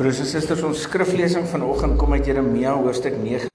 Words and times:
Broers 0.00 0.16
en 0.22 0.24
susters, 0.30 0.62
ons 0.64 0.82
skriflesing 0.86 1.44
vanoggend 1.44 1.98
kom 2.00 2.14
uit 2.16 2.24
Jeremia 2.24 2.70
hoofstuk 2.72 3.18
9. 3.20 3.50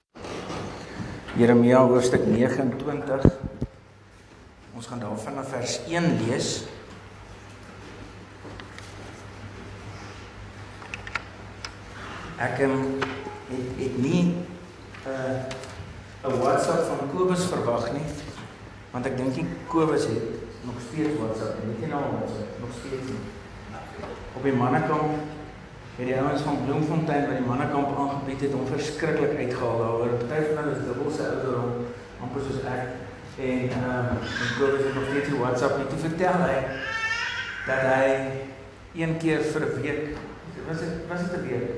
Jeremia 1.40 1.80
hoofstuk 1.90 2.22
29. 2.30 3.24
Ons 4.78 4.86
gaan 4.86 5.02
daarvan 5.02 5.34
na 5.40 5.42
vers 5.42 5.74
1 5.90 6.06
lees. 6.20 6.52
Ek 12.38 12.62
um, 12.68 12.78
het 13.50 13.82
het 13.82 13.98
nie 13.98 14.22
'n 14.30 14.46
uh, 15.02 16.30
'n 16.30 16.38
WhatsApp 16.38 16.86
van 16.92 17.10
Kobus 17.10 17.50
verwag 17.50 17.90
nie, 17.90 18.06
want 18.94 19.06
ek 19.06 19.16
dink 19.18 19.34
nie 19.34 19.48
Kobus 19.66 20.06
het 20.06 20.62
nog 20.62 20.78
steeds 20.78 21.18
WhatsApp 21.18 21.58
nie. 21.58 21.74
Weet 21.74 21.82
jy 21.82 21.90
nou 21.90 22.04
nog 22.62 22.70
steeds 22.78 23.10
nie. 23.10 23.24
Op 24.36 24.42
die 24.46 24.54
mannekamp 24.54 25.34
het 25.96 26.06
die 26.06 26.16
ouens 26.20 26.42
van 26.44 26.58
Bloemfontein 26.64 27.24
by 27.28 27.38
die 27.38 27.46
mannekamp 27.46 27.96
aangebied 27.96 28.42
het 28.44 28.54
om 28.54 28.66
verskriklik 28.68 29.38
uitgehaal 29.38 29.78
daaroor. 29.80 30.16
Party 30.28 30.50
van 30.50 30.58
hulle 30.62 30.74
is 30.76 30.84
dubbel 30.84 31.12
se 31.12 31.28
ouder 31.30 31.54
om 31.62 31.86
amper 32.26 32.44
soos 32.44 32.66
ek 32.68 33.06
en 33.36 33.70
ehm 33.70 33.84
um, 33.84 34.20
en 34.20 34.52
Kobus 34.58 34.84
het 34.84 34.94
nog 34.94 35.08
steeds 35.08 35.28
die 35.28 35.38
WhatsApp 35.40 35.78
net 35.78 35.90
te 35.92 36.02
vertel 36.04 36.44
hy 36.44 36.58
dat 37.66 37.82
hy 37.90 38.06
een 38.96 39.16
keer 39.20 39.42
vir 39.52 39.66
'n 39.66 39.80
week 39.80 40.04
was 40.68 40.78
dit 40.78 41.08
was 41.08 41.20
dit 41.20 41.32
'n 41.32 41.48
week. 41.48 41.68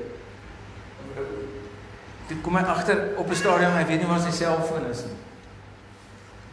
Dit 2.27 2.41
kom 2.41 2.55
hy 2.55 2.63
agter 2.63 3.07
op 3.17 3.29
'n 3.29 3.35
stadium 3.35 3.71
hy 3.71 3.85
weet 3.85 3.99
nie 3.99 4.07
waar 4.07 4.19
sy 4.19 4.31
selfoon 4.31 4.89
is 4.91 5.03
nie. 5.05 5.17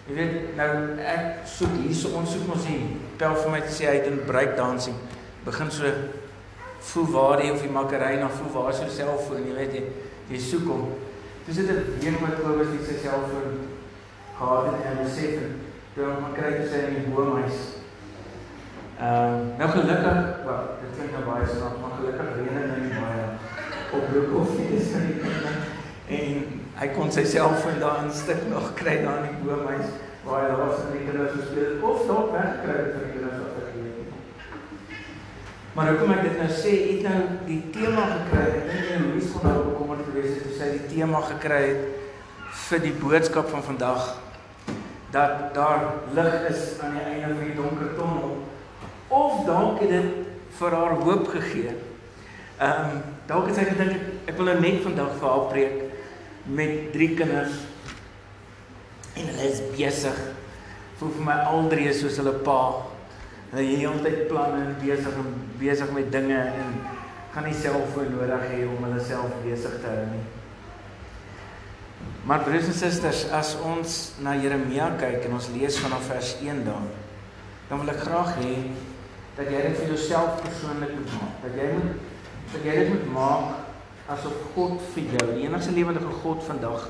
Jy 0.06 0.14
weet 0.14 0.56
nou 0.56 0.98
ek 0.98 1.46
soek 1.46 1.74
hierso 1.82 2.08
ons 2.08 2.32
soek 2.32 2.46
mos 2.46 2.66
hier 2.66 2.86
pel 3.16 3.34
vir 3.34 3.50
my 3.50 3.60
te 3.60 3.72
sê 3.72 3.90
hy 3.90 4.00
doen 4.08 4.24
break 4.26 4.56
dancing 4.56 4.96
begin 5.44 5.70
so 5.70 5.84
voel 6.90 7.10
waar 7.16 7.42
jy 7.44 7.50
of 7.52 7.62
die 7.62 7.72
makkerry 7.78 8.16
na 8.20 8.28
voel 8.38 8.52
waar 8.54 8.72
is 8.72 8.82
jou 8.84 8.90
selfoon 8.98 9.46
jy 9.48 9.54
weet 9.60 9.78
jy 9.78 9.84
jy 10.30 10.42
soek 10.50 10.68
hom 10.72 10.86
dis 11.46 11.56
dit 11.56 11.68
'n 11.70 12.00
week 12.02 12.20
wat 12.20 12.38
Kobus 12.42 12.70
nie 12.74 12.84
sy 12.86 12.98
selfoon 13.02 13.50
gehad 14.38 14.64
het 14.66 14.84
en 14.90 15.02
besef 15.04 15.34
het 15.40 15.52
toe 15.94 16.04
hom 16.04 16.32
kry 16.36 16.50
te 16.56 16.64
sê 16.68 16.78
in 16.88 16.96
die 16.98 17.12
boomhuis. 17.14 17.60
Ehm 19.00 19.36
uh, 19.36 19.58
nou 19.58 19.68
gelukkig 19.70 20.18
wel 20.46 20.62
dit 20.80 20.90
klink 20.96 21.12
nou 21.14 21.24
baie 21.28 21.46
snaaks 21.46 21.78
maar 21.80 21.94
gelukkig 21.98 22.28
reën 22.36 22.58
dit 22.58 22.68
nou 22.74 23.04
baie 23.04 23.24
op 23.96 24.04
broek 24.10 24.34
of 24.40 24.50
iets 24.58 24.92
en 24.96 26.26
hy 26.80 26.88
kon 26.96 27.12
sy 27.12 27.24
selfoon 27.24 27.78
daar 27.80 28.02
in 28.04 28.12
stuk 28.12 28.42
nog 28.50 28.74
kry 28.80 28.96
daar 29.04 29.22
in 29.22 29.30
die 29.30 29.44
boomhuis 29.44 29.88
waar 30.26 30.48
hy 30.48 30.56
was 30.60 30.82
en 30.84 30.92
die 30.96 31.04
kinders 31.06 31.36
gespeel 31.38 31.78
of 31.90 32.06
dalk 32.10 32.32
wegkry 32.34 32.78
vir 32.82 33.04
die 33.04 33.14
kinders 33.14 33.45
Maar 35.76 35.90
hoekom 35.92 36.14
ek 36.14 36.22
dit 36.24 36.38
nou 36.40 36.52
sê, 36.56 36.70
het 36.88 37.02
nou 37.04 37.16
die 37.44 37.58
tema 37.68 38.06
gekry. 38.08 38.44
Ek 38.62 38.68
dink 38.70 38.86
jy 38.88 39.00
Louis 39.02 39.26
kon 39.28 39.42
nou 39.44 39.56
bekommerd 39.66 40.06
gewees 40.06 40.38
het 40.38 40.46
as 40.48 40.62
hy 40.64 40.68
die 40.72 40.86
tema 40.88 41.20
gekry 41.26 41.58
het 41.66 42.54
vir 42.62 42.80
die 42.80 42.92
boodskap 42.96 43.50
van 43.52 43.66
vandag 43.66 44.06
dat 45.12 45.52
daar 45.52 45.84
lig 46.16 46.48
is 46.48 46.62
aan 46.80 46.96
die 46.96 47.04
einde 47.04 47.28
van 47.34 47.44
die 47.44 47.58
donker 47.58 47.92
tonnel 47.98 48.32
of 49.12 49.44
dalk 49.44 49.84
het 49.84 49.92
dit 49.92 50.16
vir 50.56 50.78
haar 50.80 50.96
hoop 51.04 51.28
gegee. 51.34 51.76
Ehm 52.56 52.96
um, 52.96 52.98
dalk 53.28 53.52
het 53.52 53.60
sy 53.60 53.68
gedink 53.68 54.00
ek, 54.24 54.34
wil 54.40 54.48
nou 54.48 54.58
net 54.64 54.82
vandag 54.88 55.14
vir 55.20 55.28
haar 55.28 55.46
preek 55.52 55.78
met 56.56 56.92
drie 56.96 57.12
kinders 57.20 57.60
en 59.12 59.28
hulle 59.28 59.52
is 59.52 59.64
besig. 59.76 60.24
Voel 60.96 61.16
vir 61.20 61.28
my 61.28 61.40
al 61.52 61.68
drie 61.68 61.90
soos 61.92 62.16
hulle 62.22 62.38
pa 62.48 62.60
Hulle 63.50 63.62
het 63.62 63.78
heeltyd 63.78 64.26
planne 64.30 64.64
en 64.64 64.78
besig 64.80 65.20
en 65.20 65.34
besig 65.60 65.92
met 65.94 66.10
dinge 66.12 66.38
en 66.38 66.80
gaan 67.34 67.46
nie 67.46 67.54
selfoon 67.54 68.10
nodig 68.14 68.48
hê 68.50 68.64
om 68.66 68.82
hulle 68.88 69.04
self 69.04 69.36
besig 69.44 69.78
te 69.82 69.92
hou 69.92 70.06
nie. 70.10 70.24
Maar 72.26 72.42
broers 72.42 72.66
en 72.66 72.74
susters, 72.74 73.22
as 73.30 73.54
ons 73.62 73.96
na 74.24 74.34
Jeremia 74.34 74.90
kyk 74.98 75.28
en 75.28 75.36
ons 75.38 75.48
lees 75.54 75.78
vanaf 75.78 76.08
vers 76.10 76.32
1 76.42 76.64
dan, 76.66 76.88
dan 77.68 77.82
wil 77.82 77.92
ek 77.92 78.02
graag 78.02 78.34
hê 78.40 78.56
dat 79.36 79.50
jy 79.52 79.62
dit 79.68 79.78
vir 79.78 79.92
jouself 79.94 80.40
persoonlik 80.42 80.94
moet 80.96 81.14
maak. 81.20 81.38
Dat 81.44 81.58
jy 81.60 81.70
moet 81.76 82.04
dat 82.52 82.66
jy 82.66 82.74
dit 82.78 82.92
moet 82.92 83.08
maak 83.14 84.10
asof 84.14 84.34
God 84.54 84.78
vir 84.94 85.16
jou, 85.16 85.24
die 85.34 85.46
enigste 85.48 85.74
lewende 85.74 86.02
God 86.22 86.44
vandag 86.46 86.84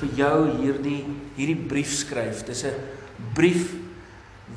vir 0.00 0.10
jou 0.18 0.36
hierdie 0.60 0.98
hierdie 1.38 1.60
brief 1.68 1.94
skryf. 1.96 2.44
Dis 2.44 2.64
'n 2.64 2.74
brief 3.34 3.72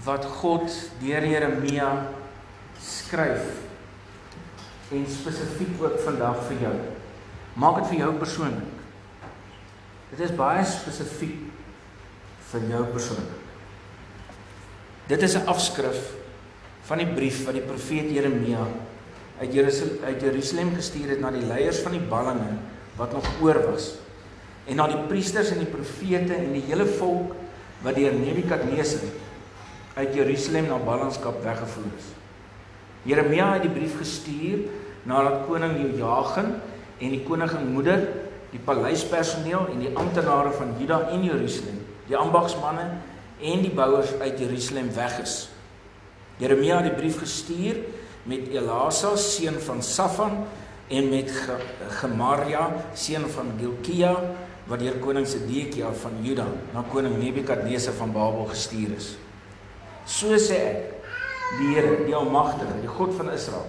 wat 0.03 0.25
God 0.41 0.67
deur 1.01 1.25
Jeremia 1.25 1.89
skryf 2.83 3.45
en 4.91 5.05
spesifiek 5.11 5.81
ook 5.81 5.99
vandag 6.03 6.43
vir 6.47 6.61
jou. 6.67 6.75
Maak 7.59 7.81
dit 7.81 7.89
vir 7.91 8.03
jou 8.05 8.11
persoonlik. 8.19 8.75
Dit 10.11 10.21
is 10.23 10.35
baie 10.35 10.63
spesifiek 10.67 11.39
vir 12.51 12.69
jou 12.71 12.83
persoonlik. 12.93 13.43
Dit 15.07 15.23
is 15.23 15.35
'n 15.35 15.47
afskrif 15.47 16.13
van 16.87 16.97
die 16.97 17.07
brief 17.07 17.45
wat 17.45 17.53
die 17.53 17.67
profeet 17.67 18.11
Jeremia 18.11 18.67
uit 19.39 19.53
Jerusalem 19.53 20.03
uit 20.03 20.21
Jerusalem 20.21 20.75
gestuur 20.75 21.09
het 21.09 21.19
na 21.19 21.31
die 21.31 21.45
leiers 21.45 21.79
van 21.79 21.91
die 21.91 22.07
ballinge 22.09 22.57
wat 22.97 23.13
nog 23.13 23.27
oor 23.41 23.59
was 23.71 23.95
en 24.67 24.75
na 24.75 24.87
die 24.87 25.03
priesters 25.07 25.51
en 25.53 25.61
die 25.61 25.71
profete 25.71 26.33
en 26.35 26.53
die 26.53 26.63
hele 26.67 26.85
volk 26.85 27.35
wat 27.83 27.95
deur 27.95 28.13
Nebukadneser 28.13 29.05
uit 29.97 30.13
Jerusalem 30.13 30.69
na 30.69 30.77
ballingskap 30.77 31.41
weggevoer 31.43 31.89
is. 31.97 32.11
Jeremia 33.09 33.53
het 33.55 33.65
die 33.65 33.73
brief 33.73 33.97
gestuur 33.97 34.67
nadat 35.07 35.45
koning 35.47 35.77
Jojagin 35.81 36.53
en 36.97 37.13
die 37.13 37.23
koningin 37.25 37.71
moeder, 37.73 38.03
die 38.51 38.61
paleispersoneel 38.63 39.71
en 39.73 39.83
die 39.83 39.93
amptenare 39.97 40.53
van 40.55 40.75
Juda 40.79 41.01
en 41.13 41.25
Jerusalem, 41.25 41.81
die 42.07 42.17
ambagsmanne 42.17 42.87
en 43.37 43.63
die 43.63 43.73
bouers 43.73 44.13
uit 44.21 44.39
Jerusalem 44.39 44.91
weg 44.95 45.19
is. 45.23 45.35
Jeremia 46.37 46.81
het 46.81 46.91
die 46.91 46.97
brief 46.99 47.19
gestuur 47.23 47.81
met 48.27 48.49
Elasa 48.53 49.15
seun 49.17 49.57
van 49.63 49.81
Safan 49.81 50.43
en 50.93 51.09
met 51.09 51.31
Gemaria 51.99 52.67
seun 52.93 53.25
van 53.33 53.55
Gilkia 53.59 54.13
wat 54.67 54.83
deur 54.83 54.99
koning 55.01 55.25
Sedekia 55.27 55.93
van 56.03 56.19
Juda 56.21 56.45
na 56.73 56.83
koning 56.91 57.15
Nebukadneser 57.21 57.95
van 57.97 58.11
Babel 58.13 58.45
gestuur 58.51 58.93
is. 58.97 59.15
So 60.07 60.37
sê 60.39 60.57
ek, 60.71 61.03
die 61.59 61.73
Here, 61.75 61.97
die 62.07 62.15
Almagtige, 62.15 62.79
die 62.81 62.91
God 62.91 63.13
van 63.19 63.31
Israel, 63.35 63.67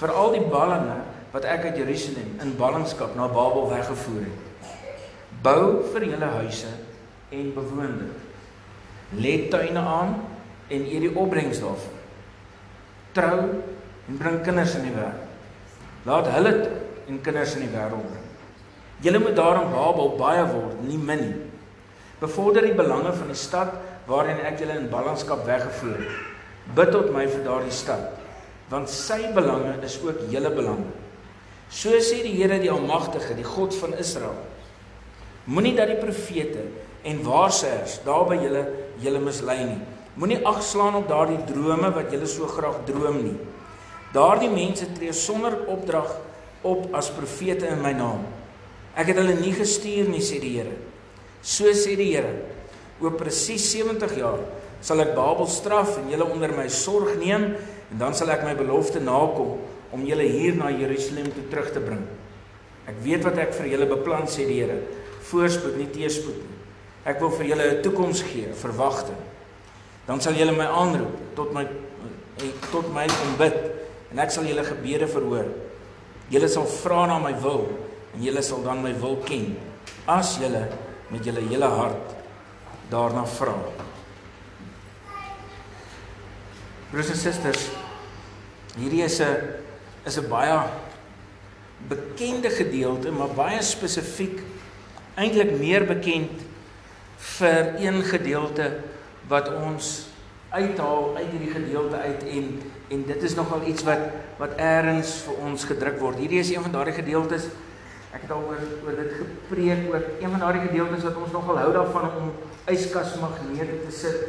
vir 0.00 0.12
al 0.12 0.36
die 0.36 0.44
ballinge 0.52 0.98
wat 1.32 1.46
ek 1.48 1.70
uit 1.70 1.80
Jerusalem 1.80 2.34
in 2.42 2.54
ballingskap 2.58 3.14
na 3.16 3.28
Babel 3.32 3.68
weggevoer 3.70 4.26
het. 4.28 4.70
Bou 5.44 5.80
vir 5.92 6.08
julle 6.10 6.30
huise 6.40 6.72
en 7.32 7.52
bewoon 7.56 7.96
dit. 8.02 8.26
Let 9.24 9.48
tuine 9.52 9.80
aan 9.80 10.16
en 10.70 10.86
eet 10.86 11.04
die 11.06 11.12
opbrengs 11.16 11.62
daarvan. 11.62 11.96
Trou 13.16 13.38
en 14.08 14.18
bring 14.20 14.40
kinders 14.46 14.76
in 14.78 14.88
die 14.88 14.94
wêreld. 14.94 15.28
Laat 16.06 16.28
hulle 16.34 16.52
en 17.08 17.22
kinders 17.24 17.56
in 17.56 17.66
die 17.66 17.72
wêreld 17.72 18.04
bring. 18.04 18.26
Julle 19.00 19.22
moet 19.22 19.38
daarom 19.38 19.72
Babel 19.72 20.12
baie 20.20 20.44
word, 20.44 20.82
nie 20.84 21.00
min 21.00 21.24
nie. 21.24 21.49
Bevorder 22.20 22.66
die 22.68 22.76
belange 22.76 23.14
van 23.16 23.30
die 23.32 23.38
stad 23.38 23.72
waarin 24.08 24.42
ek 24.44 24.60
julle 24.60 24.76
in 24.76 24.90
ballingskap 24.92 25.46
weggevoer 25.46 26.02
het. 26.02 26.18
Bid 26.76 26.92
tot 26.92 27.08
my 27.14 27.24
vir 27.26 27.44
daardie 27.46 27.74
stad, 27.74 28.10
want 28.70 28.90
sy 28.92 29.32
belange 29.34 29.78
is 29.86 29.96
ook 30.04 30.26
julle 30.30 30.52
belange. 30.54 30.90
So 31.70 31.96
sê 32.02 32.20
die 32.26 32.34
Here 32.34 32.58
die 32.60 32.70
Almagtige, 32.70 33.36
die 33.38 33.46
God 33.46 33.74
van 33.78 33.94
Israel. 33.98 34.36
Moenie 35.46 35.76
dat 35.78 35.88
die 35.88 36.00
profete 36.00 36.66
en 37.06 37.22
waarsêers 37.24 38.00
daar 38.04 38.26
by 38.28 38.36
julle 38.42 38.66
julle 39.00 39.22
mislei 39.24 39.62
nie. 39.64 39.80
Moenie 40.20 40.42
agslaan 40.44 40.98
op 40.98 41.08
daardie 41.08 41.40
drome 41.48 41.88
wat 41.94 42.12
julle 42.12 42.28
so 42.28 42.50
graag 42.50 42.82
droom 42.90 43.22
nie. 43.22 43.38
Daardie 44.12 44.50
mense 44.52 44.90
tree 44.92 45.14
sonder 45.16 45.56
opdrag 45.70 46.10
op 46.66 46.90
as 46.98 47.08
profete 47.14 47.70
in 47.70 47.80
my 47.80 47.94
naam. 47.96 48.26
Ek 48.98 49.08
het 49.08 49.20
hulle 49.22 49.38
nie 49.38 49.54
gestuur 49.56 50.10
nie, 50.10 50.20
sê 50.20 50.42
die 50.42 50.56
Here. 50.58 50.74
So 51.42 51.72
sê 51.72 51.96
die 51.96 52.12
Here, 52.12 52.32
oor 53.00 53.16
presies 53.16 53.64
70 53.72 54.16
jaar 54.20 54.40
sal 54.84 55.00
ek 55.04 55.12
Babel 55.16 55.48
straf 55.48 55.98
en 56.00 56.08
julle 56.12 56.24
onder 56.28 56.52
my 56.56 56.66
sorg 56.72 57.16
neem 57.20 57.50
en 57.90 58.00
dan 58.00 58.16
sal 58.16 58.32
ek 58.32 58.44
my 58.46 58.54
belofte 58.56 59.00
nakom 59.00 59.58
om 59.92 60.06
julle 60.06 60.24
hier 60.28 60.56
na 60.56 60.70
Jerusalem 60.72 61.28
toe 61.34 61.44
terug 61.50 61.72
te 61.74 61.82
bring. 61.82 62.04
Ek 62.88 62.96
weet 63.04 63.24
wat 63.26 63.40
ek 63.42 63.52
vir 63.56 63.72
julle 63.74 63.88
beplan 63.90 64.28
sê 64.30 64.46
die 64.48 64.60
Here, 64.62 64.78
voorspoed 65.30 65.76
nie 65.78 65.88
teëspoed 65.92 66.38
nie. 66.40 66.56
Ek 67.08 67.20
wil 67.20 67.32
vir 67.32 67.52
julle 67.52 67.66
'n 67.70 67.82
toekoms 67.82 68.22
gee, 68.22 68.52
verwagting. 68.52 69.18
Dan 70.06 70.20
sal 70.20 70.34
julle 70.34 70.52
my 70.52 70.66
aanroep 70.66 71.34
tot 71.36 71.52
my 71.52 71.64
eh, 71.64 72.52
tot 72.72 72.88
my 72.92 73.06
ombid 73.28 73.56
en 74.12 74.18
ek 74.18 74.30
sal 74.30 74.44
julle 74.44 74.64
gebede 74.64 75.06
verhoor. 75.06 75.48
Julle 76.30 76.48
sal 76.48 76.64
vra 76.64 77.06
na 77.06 77.18
my 77.18 77.32
wil 77.42 77.68
en 78.14 78.22
julle 78.22 78.42
sal 78.42 78.62
dan 78.62 78.82
my 78.82 78.92
wil 78.92 79.16
ken 79.24 79.56
as 80.06 80.38
julle 80.38 80.68
met 81.10 81.24
julle 81.26 81.42
hele 81.48 81.70
hart 81.70 82.14
daarna 82.90 83.24
vra. 83.26 83.54
Broers 86.90 87.10
en 87.12 87.18
susters, 87.18 87.68
hierdie 88.76 89.04
is 89.04 89.20
'n 89.20 89.36
is 90.06 90.18
'n 90.18 90.28
baie 90.28 90.58
bekende 91.88 92.50
gedeelte, 92.50 93.10
maar 93.10 93.28
baie 93.28 93.62
spesifiek 93.62 94.40
eintlik 95.14 95.58
meer 95.58 95.86
bekend 95.86 96.42
vir 97.16 97.74
een 97.80 98.02
gedeelte 98.02 98.80
wat 99.28 99.48
ons 99.54 100.06
uithaal 100.50 101.16
uit 101.16 101.30
hierdie 101.30 101.52
gedeelte 101.54 101.96
uit 101.96 102.22
en 102.28 102.62
en 102.90 103.04
dit 103.06 103.22
is 103.22 103.34
nogal 103.38 103.62
iets 103.70 103.84
wat 103.86 104.00
wat 104.38 104.56
eers 104.58 105.12
vir 105.26 105.34
ons 105.46 105.64
gedruk 105.64 106.00
word. 106.00 106.18
Hierdie 106.18 106.40
is 106.40 106.50
een 106.50 106.62
van 106.62 106.72
daardie 106.72 106.96
gedeeltes 106.96 107.46
ek 108.10 108.24
het 108.24 108.30
al 108.34 108.44
oor 108.48 108.62
oor 108.84 108.96
dit 108.98 109.12
gepreek 109.18 109.86
ook 109.94 110.06
een 110.20 110.30
van 110.30 110.42
daardie 110.42 110.66
gedeeltes 110.68 111.06
wat 111.06 111.16
ons 111.16 111.32
nogal 111.32 111.58
hou 111.58 111.72
daarvan 111.72 112.10
om 112.20 112.32
yskas 112.74 113.14
magnete 113.20 113.78
te 113.86 113.92
sit 113.94 114.24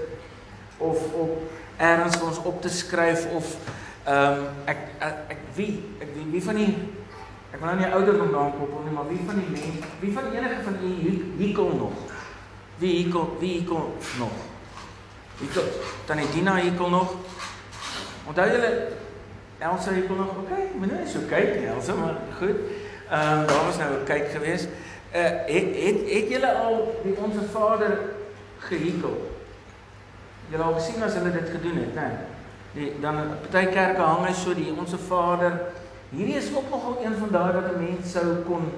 of 0.78 1.14
op 1.14 1.38
vir 1.82 2.26
ons 2.28 2.44
op 2.44 2.62
te 2.62 2.70
skryf 2.70 3.26
of 3.36 3.56
ehm 4.06 4.40
um, 4.40 4.46
ek, 4.66 4.80
ek 5.00 5.18
ek 5.36 5.42
wie 5.56 5.72
ek 6.02 6.14
wie, 6.16 6.28
wie 6.32 6.44
van 6.44 6.56
die 6.58 6.72
ek 7.52 7.60
wil 7.60 7.68
nou 7.70 7.76
nie 7.80 7.92
ouderdom 7.94 8.32
daaraan 8.32 8.58
koppel 8.58 8.86
nie 8.86 8.96
maar 8.96 9.10
wie 9.10 9.20
van 9.26 9.42
die 9.42 9.50
mense 9.50 9.92
wie 10.00 10.14
van 10.14 10.32
enige 10.34 10.64
van 10.64 10.80
u 10.82 10.94
hierkom 11.42 11.78
nog 11.78 12.08
wie 12.78 12.96
hierkom 12.96 13.38
wie 13.40 13.52
hierkom 13.60 13.94
nog 14.18 14.50
Ek 15.42 15.58
tannie 16.06 16.28
Dina 16.30 16.60
hier 16.62 16.76
kom 16.78 16.92
nog. 16.94 17.16
Onthou 18.30 18.46
julle 18.46 18.70
Elsa 19.58 19.92
kom 20.08 20.18
nog. 20.22 20.36
OK, 20.38 20.52
moenie 20.78 21.08
so 21.10 21.26
kyk 21.30 21.64
Elsa, 21.66 21.96
maar 21.98 22.20
goed. 22.38 22.60
Ehm 23.12 23.40
um, 23.40 23.48
daar 23.48 23.66
was 23.66 23.78
nou 23.78 23.92
'n 23.92 24.04
kyk 24.04 24.28
geweest. 24.32 24.68
Uh 25.16 25.22
het 25.56 25.68
het 25.86 26.00
het 26.16 26.30
julle 26.30 26.54
al 26.54 27.00
die 27.04 27.16
onsse 27.24 27.44
Vader 27.52 28.00
gehekel? 28.58 29.32
Julle 30.50 30.64
al 30.64 30.74
gesien 30.74 31.04
as 31.04 31.14
hulle 31.14 31.32
dit 31.32 31.50
gedoen 31.50 31.78
het, 31.78 31.94
né? 31.96 32.10
Die 32.72 32.94
dan 33.02 33.16
party 33.50 33.68
kerke 33.72 34.02
hang 34.02 34.26
hy 34.26 34.34
so 34.34 34.54
die 34.54 34.74
onsse 34.78 34.98
Vader. 34.98 35.52
Hierdie 36.10 36.36
is 36.36 36.56
ook 36.56 36.70
nogal 36.70 36.98
een 37.04 37.16
van 37.20 37.30
daai 37.32 37.54
wat 37.54 37.64
'n 37.74 37.84
mens 37.84 38.12
sou 38.12 38.26
kon 38.48 38.72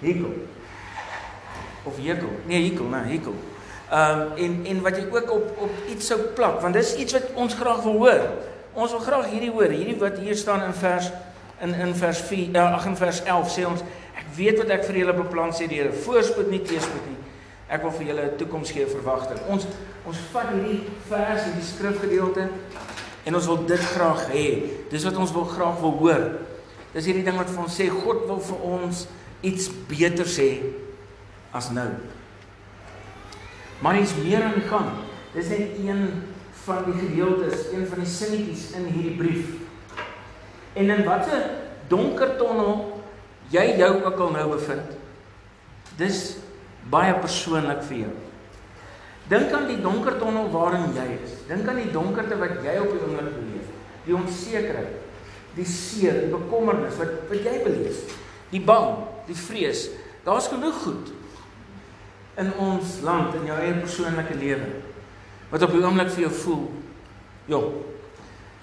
hekel. 0.00 0.34
Of 1.82 1.96
hekel. 1.96 2.32
Nee, 2.44 2.70
hekel, 2.70 2.84
né, 2.84 3.02
hekel. 3.06 3.34
Ehm 3.90 4.20
um, 4.20 4.36
en 4.36 4.64
en 4.64 4.82
wat 4.82 4.96
jy 4.96 5.06
ook 5.10 5.30
op 5.30 5.56
op 5.58 5.70
iets 5.88 6.06
sou 6.06 6.20
plak 6.20 6.60
want 6.60 6.74
dis 6.74 6.96
iets 6.96 7.12
wat 7.12 7.30
ons 7.34 7.54
graag 7.54 7.82
wil 7.82 7.92
hoor. 7.92 8.20
Ons 8.72 8.90
wil 8.90 9.00
graag 9.00 9.30
hierdie 9.30 9.50
hoor, 9.50 9.70
hierdie 9.70 9.98
wat 9.98 10.18
hier 10.18 10.36
staan 10.36 10.62
in 10.62 10.74
vers 10.74 11.10
in 11.60 11.74
in 11.74 11.94
vers 11.94 12.20
4 12.28 12.56
uh, 12.56 12.74
ag 12.76 12.86
in 12.86 12.96
vers 12.96 13.22
11 13.24 13.52
sê 13.52 13.66
ons 13.68 13.84
ek 14.16 14.26
weet 14.36 14.58
wat 14.60 14.72
ek 14.76 14.84
vir 14.88 15.00
julle 15.02 15.14
beplan 15.16 15.54
sê 15.56 15.68
die 15.68 15.80
Here, 15.80 15.92
voorspoed 16.04 16.50
nie 16.50 16.62
teëspoed 16.64 17.06
nie. 17.08 17.16
Ek 17.68 17.82
wil 17.82 17.94
vir 17.98 18.06
julle 18.10 18.24
'n 18.26 18.36
toekoms 18.38 18.72
gee 18.72 18.86
verwagting. 18.86 19.40
Ons 19.48 19.66
ons 20.06 20.18
vat 20.32 20.52
hierdie 20.52 20.84
vers 21.08 21.46
en 21.48 21.54
die 21.56 21.66
skrifgedeelte 21.66 22.48
en 23.26 23.34
ons 23.34 23.46
wil 23.46 23.64
dit 23.66 23.80
graag 23.80 24.28
hê. 24.30 24.46
Dis 24.90 25.04
wat 25.04 25.16
ons 25.16 25.32
wil 25.32 25.44
graag 25.44 25.80
wil 25.80 25.96
hoor. 25.98 26.24
Dis 26.94 27.08
hierdie 27.08 27.24
ding 27.24 27.36
wat 27.36 27.50
vir 27.50 27.62
ons 27.64 27.74
sê 27.74 27.88
God 27.90 28.26
wil 28.28 28.38
vir 28.40 28.60
ons 28.62 29.06
iets 29.42 29.68
beter 29.88 30.26
sê 30.26 30.62
as 31.52 31.70
nou. 31.70 31.90
Maar 33.82 33.98
iets 34.00 34.14
meer 34.22 34.42
aan 34.42 34.54
die 34.54 34.68
gang. 34.68 34.88
Dis 35.34 35.48
net 35.48 35.76
een 35.82 36.22
van 36.64 36.84
die 36.86 36.96
gedeeltes, 36.96 37.68
een 37.72 37.86
van 37.86 38.00
die 38.00 38.10
sinnetjies 38.10 38.70
in 38.78 38.86
hierdie 38.94 39.16
brief. 39.18 39.65
En 40.76 40.92
in 40.92 41.04
watter 41.06 41.48
donker 41.90 42.36
tonnel 42.40 43.02
jy 43.52 43.64
jou 43.80 43.90
ook 44.02 44.20
al 44.20 44.32
nou 44.34 44.46
bevind. 44.52 44.94
Dis 45.96 46.22
baie 46.92 47.14
persoonlik 47.22 47.82
vir 47.88 48.02
jou. 48.04 48.14
Dink 49.30 49.54
aan 49.56 49.66
die 49.70 49.80
donker 49.82 50.18
tonnel 50.20 50.50
waarin 50.52 50.92
jy 50.94 51.06
is. 51.16 51.38
Dink 51.48 51.66
aan 51.68 51.80
die 51.80 51.92
donkerte 51.94 52.38
wat 52.38 52.60
jy 52.62 52.76
op 52.82 52.92
die 52.92 53.02
oomblik 53.02 53.32
beleef. 53.38 53.70
Die 54.06 54.14
onsekerheid, 54.14 54.98
die 55.56 55.66
seer, 55.66 56.20
die 56.26 56.34
bekommernis 56.34 56.98
wat 57.00 57.24
wat 57.30 57.48
jy 57.48 57.56
beleef. 57.64 58.04
Die 58.52 58.62
bang, 58.62 59.00
die 59.26 59.38
vrees. 59.38 59.88
Daar's 60.26 60.50
genoeg 60.52 60.78
goed 60.84 61.14
in 62.36 62.52
ons 62.60 63.00
land 63.06 63.34
in 63.38 63.48
jou 63.48 63.56
eie 63.56 63.74
persoonlike 63.80 64.36
lewe 64.36 64.68
wat 65.50 65.62
op 65.64 65.72
die 65.72 65.80
oomblik 65.80 66.10
vir 66.12 66.26
jou 66.26 66.32
voel 66.42 66.64
jo 67.48 67.60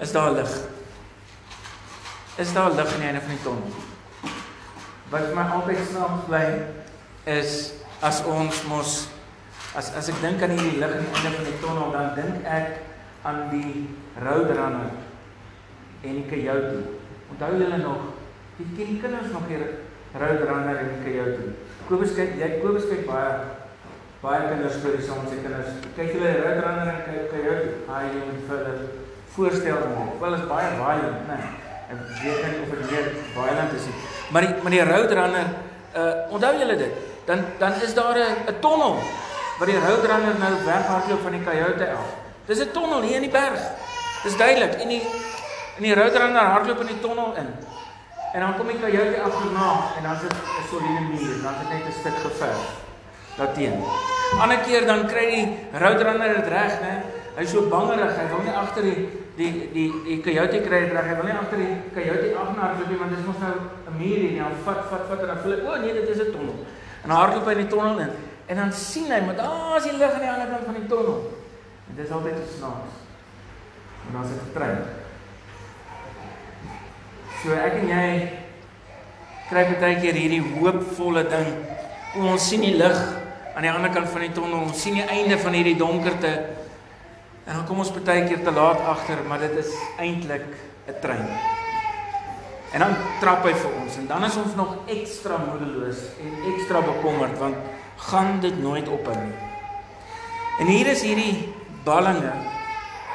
is 0.03 0.13
daar 0.13 0.33
lig 0.35 0.51
is 2.37 2.53
daar 2.53 2.71
lig 2.71 2.93
aan 2.93 2.99
die 2.99 3.07
einde 3.07 3.21
van 3.21 3.35
die 3.35 3.43
tonnel 3.43 3.71
wat 5.13 5.33
my 5.37 5.45
altyd 5.57 5.81
snaaks 5.89 6.25
bly 6.29 6.45
is 7.35 7.51
as 8.01 8.23
ons 8.25 8.63
mos 8.71 8.95
as 9.77 9.91
as 9.99 10.09
ek 10.09 10.21
dink 10.21 10.41
aan 10.41 10.55
hierdie 10.57 10.79
lig 10.81 10.95
aan 10.97 11.05
die 11.07 11.15
einde 11.19 11.35
van 11.37 11.49
die 11.49 11.59
tonnel 11.65 11.91
dan 11.95 12.13
dink 12.17 12.47
ek 12.59 12.79
aan 13.29 13.41
die 13.53 13.87
roadrunner 14.25 14.93
en 16.03 16.21
die 16.21 16.27
coyote 16.29 16.79
onthou 17.33 17.51
julle 17.57 17.81
nog 17.83 18.07
die 18.57 18.69
ken 18.77 19.01
kinders 19.03 19.33
nog 19.33 19.45
hier 19.51 19.67
roadrunner 20.13 20.81
en 20.85 20.95
die 20.95 21.03
coyote 21.05 21.51
Kobus 21.83 22.15
kyk 22.15 22.37
jy 22.39 22.49
Kobus 22.63 22.87
kyk 22.87 23.05
baie 23.09 23.35
baie 24.23 24.43
kinders 24.47 24.77
stories 24.79 25.09
met 25.11 25.31
sy 25.33 25.39
kinders. 25.43 25.71
Kyk 25.97 26.13
julle 26.15 26.29
Roadrunner 26.39 26.91
en 26.95 27.33
jou 27.43 27.55
hy 27.89 28.03
moet 28.13 28.45
vir 28.47 28.61
hulle 28.61 28.75
voorstel 29.33 29.81
maak. 29.91 30.13
Wel 30.21 30.37
is 30.37 30.45
baie 30.47 30.69
violent, 30.79 31.25
né? 31.27 31.39
Ek 31.91 31.97
weet 32.21 32.41
nie 32.51 32.61
of 32.63 32.69
dit 32.69 32.89
weer 32.89 33.07
violent 33.33 33.73
is 33.73 33.85
nie. 33.89 33.97
Maar 34.31 34.41
die 34.41 34.53
maar 34.61 34.71
die 34.71 34.83
Roadrunner 34.83 35.47
uh 35.95 36.33
onthou 36.35 36.53
julle 36.57 36.77
dit? 36.77 36.93
Dan 37.25 37.45
dan 37.59 37.73
is 37.81 37.93
daar 37.93 38.17
'n 38.17 38.35
'n 38.49 38.59
tonnel 38.59 38.95
waar 39.57 39.67
die 39.67 39.79
Roadrunner 39.87 40.35
nou 40.39 40.53
weghardloop 40.65 41.21
van 41.21 41.31
die 41.31 41.43
Coyote 41.43 41.91
af. 41.91 42.09
Dis 42.45 42.59
'n 42.59 42.71
tonnel 42.71 43.01
hier 43.01 43.15
in 43.15 43.27
die 43.27 43.35
berg. 43.41 43.61
Dis 44.23 44.37
duidelik. 44.37 44.73
En 44.73 44.87
die 44.87 45.03
en 45.77 45.83
die 45.83 45.95
Roadrunner 45.95 46.45
hardloop 46.53 46.79
in 46.79 46.87
die 46.87 46.99
tonnel 46.99 47.33
in. 47.35 47.49
En 48.33 48.39
dan 48.39 48.55
kom 48.57 48.67
die 48.67 48.79
Coyote 48.79 49.21
agterna 49.21 49.69
en 49.97 50.03
dan 50.03 50.13
is 50.15 50.21
dit 50.21 50.33
'n 50.33 50.67
soliede 50.69 51.03
muur, 51.11 51.41
dan 51.43 51.53
is 51.53 51.59
dit 51.59 51.69
net 51.69 51.85
'n 51.87 51.99
stuk 51.99 52.17
geverf 52.25 52.63
daarteen. 53.37 53.83
Ander 54.39 54.57
keer 54.57 54.85
dan 54.85 55.05
kry 55.07 55.25
die 55.29 55.47
roadrunner 55.73 56.35
dit 56.35 56.47
reg, 56.47 56.79
né? 56.81 56.93
Hy's 57.35 57.51
so 57.51 57.61
bangerig, 57.69 58.15
hy 58.17 58.27
wil 58.29 58.43
nie 58.45 58.53
agter 58.53 58.81
die 58.81 59.22
die 59.37 59.69
die 59.73 59.89
die 60.05 60.19
coyote 60.21 60.61
kry 60.61 60.79
dit 60.85 60.93
reg. 60.93 61.07
Hy 61.09 61.15
wil 61.15 61.27
nie 61.29 61.37
agter 61.37 61.57
die 61.57 61.77
coyote 61.93 62.35
afhardloop 62.37 62.89
nie, 62.89 62.99
want 63.01 63.13
dit 63.13 63.19
is 63.19 63.25
mos 63.25 63.41
nou 63.41 63.53
'n 63.89 63.97
muur 63.97 64.17
hier, 64.17 64.37
dan 64.37 64.57
vat 64.65 64.85
vat 64.89 65.07
vat 65.09 65.19
en 65.19 65.27
dan 65.27 65.41
voel 65.43 65.53
hy, 65.53 65.61
o 65.65 65.81
nee, 65.81 65.93
dit 65.93 66.09
is 66.09 66.21
'n 66.21 66.31
tonnel. 66.31 66.57
En 67.03 67.09
dan 67.09 67.17
hardloop 67.17 67.45
hy 67.45 67.51
in 67.51 67.65
die 67.65 67.67
tonnel 67.75 67.99
in. 67.99 68.13
En 68.45 68.55
dan 68.55 68.71
sien 68.71 69.11
hy 69.11 69.21
met 69.25 69.39
ah, 69.39 69.75
as 69.75 69.83
die 69.83 69.97
lig 69.97 70.11
aan 70.11 70.19
die 70.19 70.29
ander 70.29 70.47
kant 70.47 70.65
van 70.65 70.73
die 70.73 70.87
tonnel. 70.87 71.33
En 71.89 71.95
dit 71.95 72.05
is 72.05 72.11
altyd 72.11 72.35
so 72.35 72.57
snaaks. 72.57 72.93
En 74.07 74.13
dan 74.13 74.23
is 74.23 74.29
dit 74.29 74.41
'n 74.41 74.53
trein. 74.53 74.77
So 77.43 77.51
ek 77.51 77.73
en 77.73 77.87
jy 77.87 78.29
kry 79.49 79.63
baie 79.79 79.99
keer 79.99 80.13
hierdie 80.13 80.43
hoopvolle 80.59 81.27
ding. 81.27 81.49
Ons 82.15 82.47
sien 82.49 82.61
die 82.61 82.75
lig 82.77 82.99
aan 83.55 83.65
die 83.65 83.71
ander 83.71 83.91
kant 83.91 84.09
van 84.09 84.21
die 84.21 84.31
tonnel, 84.31 84.61
ons 84.67 84.81
sien 84.81 84.93
die 84.93 85.05
einde 85.05 85.37
van 85.37 85.53
hierdie 85.53 85.77
donkerte. 85.77 86.62
En 87.43 87.55
dan 87.55 87.65
kom 87.67 87.81
ons 87.83 87.91
baie 87.91 88.23
keer 88.27 88.43
te 88.43 88.51
laat 88.55 88.79
agter, 88.93 89.19
maar 89.27 89.41
dit 89.43 89.57
is 89.59 89.71
eintlik 89.99 90.47
'n 90.87 90.99
trein. 91.01 91.27
En 92.73 92.79
dan 92.79 92.95
trap 93.19 93.43
hy 93.45 93.53
vir 93.53 93.73
ons 93.81 93.97
en 93.97 94.07
dan 94.07 94.23
is 94.23 94.35
ons 94.35 94.55
nog 94.55 94.75
ekstra 94.89 95.37
moedeloos 95.37 95.99
en 96.19 96.53
ekstra 96.53 96.81
bekommerd 96.81 97.37
want 97.37 97.55
gaan 98.09 98.39
dit 98.41 98.57
nooit 98.61 98.87
ophou 98.87 99.15
nie. 99.15 99.35
En 100.59 100.67
hier 100.67 100.87
is 100.87 101.01
hierdie 101.01 101.53
ballinge. 101.83 102.33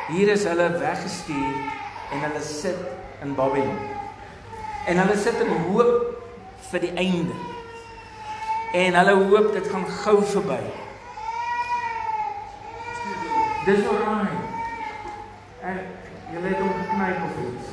Hier 0.08 0.28
is 0.28 0.44
hulle 0.44 0.70
weggestuur 0.78 1.56
en 2.12 2.20
hulle 2.20 2.42
sit 2.42 2.78
in 3.22 3.34
Babylon. 3.34 3.78
En 4.86 4.98
hulle 5.02 5.16
sit 5.16 5.40
in 5.40 5.50
hoop 5.68 6.22
vir 6.70 6.80
die 6.80 6.94
einde 6.94 7.34
en 8.78 8.94
hulle 8.94 9.14
hoop 9.24 9.52
dit 9.52 9.68
gaan 9.72 9.86
gou 10.04 10.20
verby. 10.22 10.60
Dis 13.68 13.84
oral. 13.84 14.26
En 15.60 15.78
jy 16.32 16.40
lê 16.40 16.50
hom 16.56 16.70
geknyp 16.72 17.18
of 17.26 17.40
iets. 17.42 17.66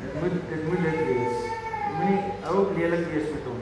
Dit 0.00 0.12
moet 0.20 0.36
dit 0.48 0.62
moet 0.68 0.82
dit 0.86 1.00
wees. 1.08 1.42
Jy 1.48 1.90
moenie 1.96 2.20
ou 2.48 2.54
op 2.62 2.70
lelik 2.78 3.04
wees 3.10 3.26
met 3.34 3.44
hom. 3.50 3.60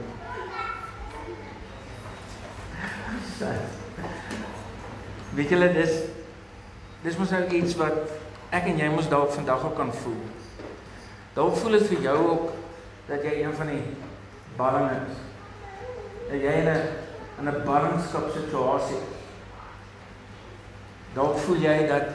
Weet 5.34 5.50
julle 5.50 5.70
dis 5.74 5.94
dis 7.02 7.18
mos 7.18 7.34
nou 7.34 7.42
iets 7.58 7.74
wat 7.82 7.98
ek 8.54 8.70
en 8.70 8.78
jy 8.84 8.88
mos 8.94 9.10
dalk 9.10 9.34
vandag 9.34 9.66
ook 9.66 9.74
kan 9.80 9.90
voel. 10.04 10.22
Dalk 11.34 11.58
voel 11.58 11.74
dit 11.80 11.88
vir 11.90 12.06
jou 12.06 12.18
ook 12.28 12.46
dat 13.10 13.26
jy 13.26 13.34
een 13.40 13.58
van 13.58 13.74
die 13.74 13.82
balling 14.54 14.88
is 15.00 15.18
dat 16.30 16.38
jy 16.38 16.54
in 16.62 16.70
'n 16.70 16.82
in 17.42 17.50
'n 17.50 17.64
ballingskap 17.66 18.30
situasie 18.38 19.02
dalk 21.14 21.38
voel 21.46 21.62
jy 21.64 21.78
dat 21.88 22.12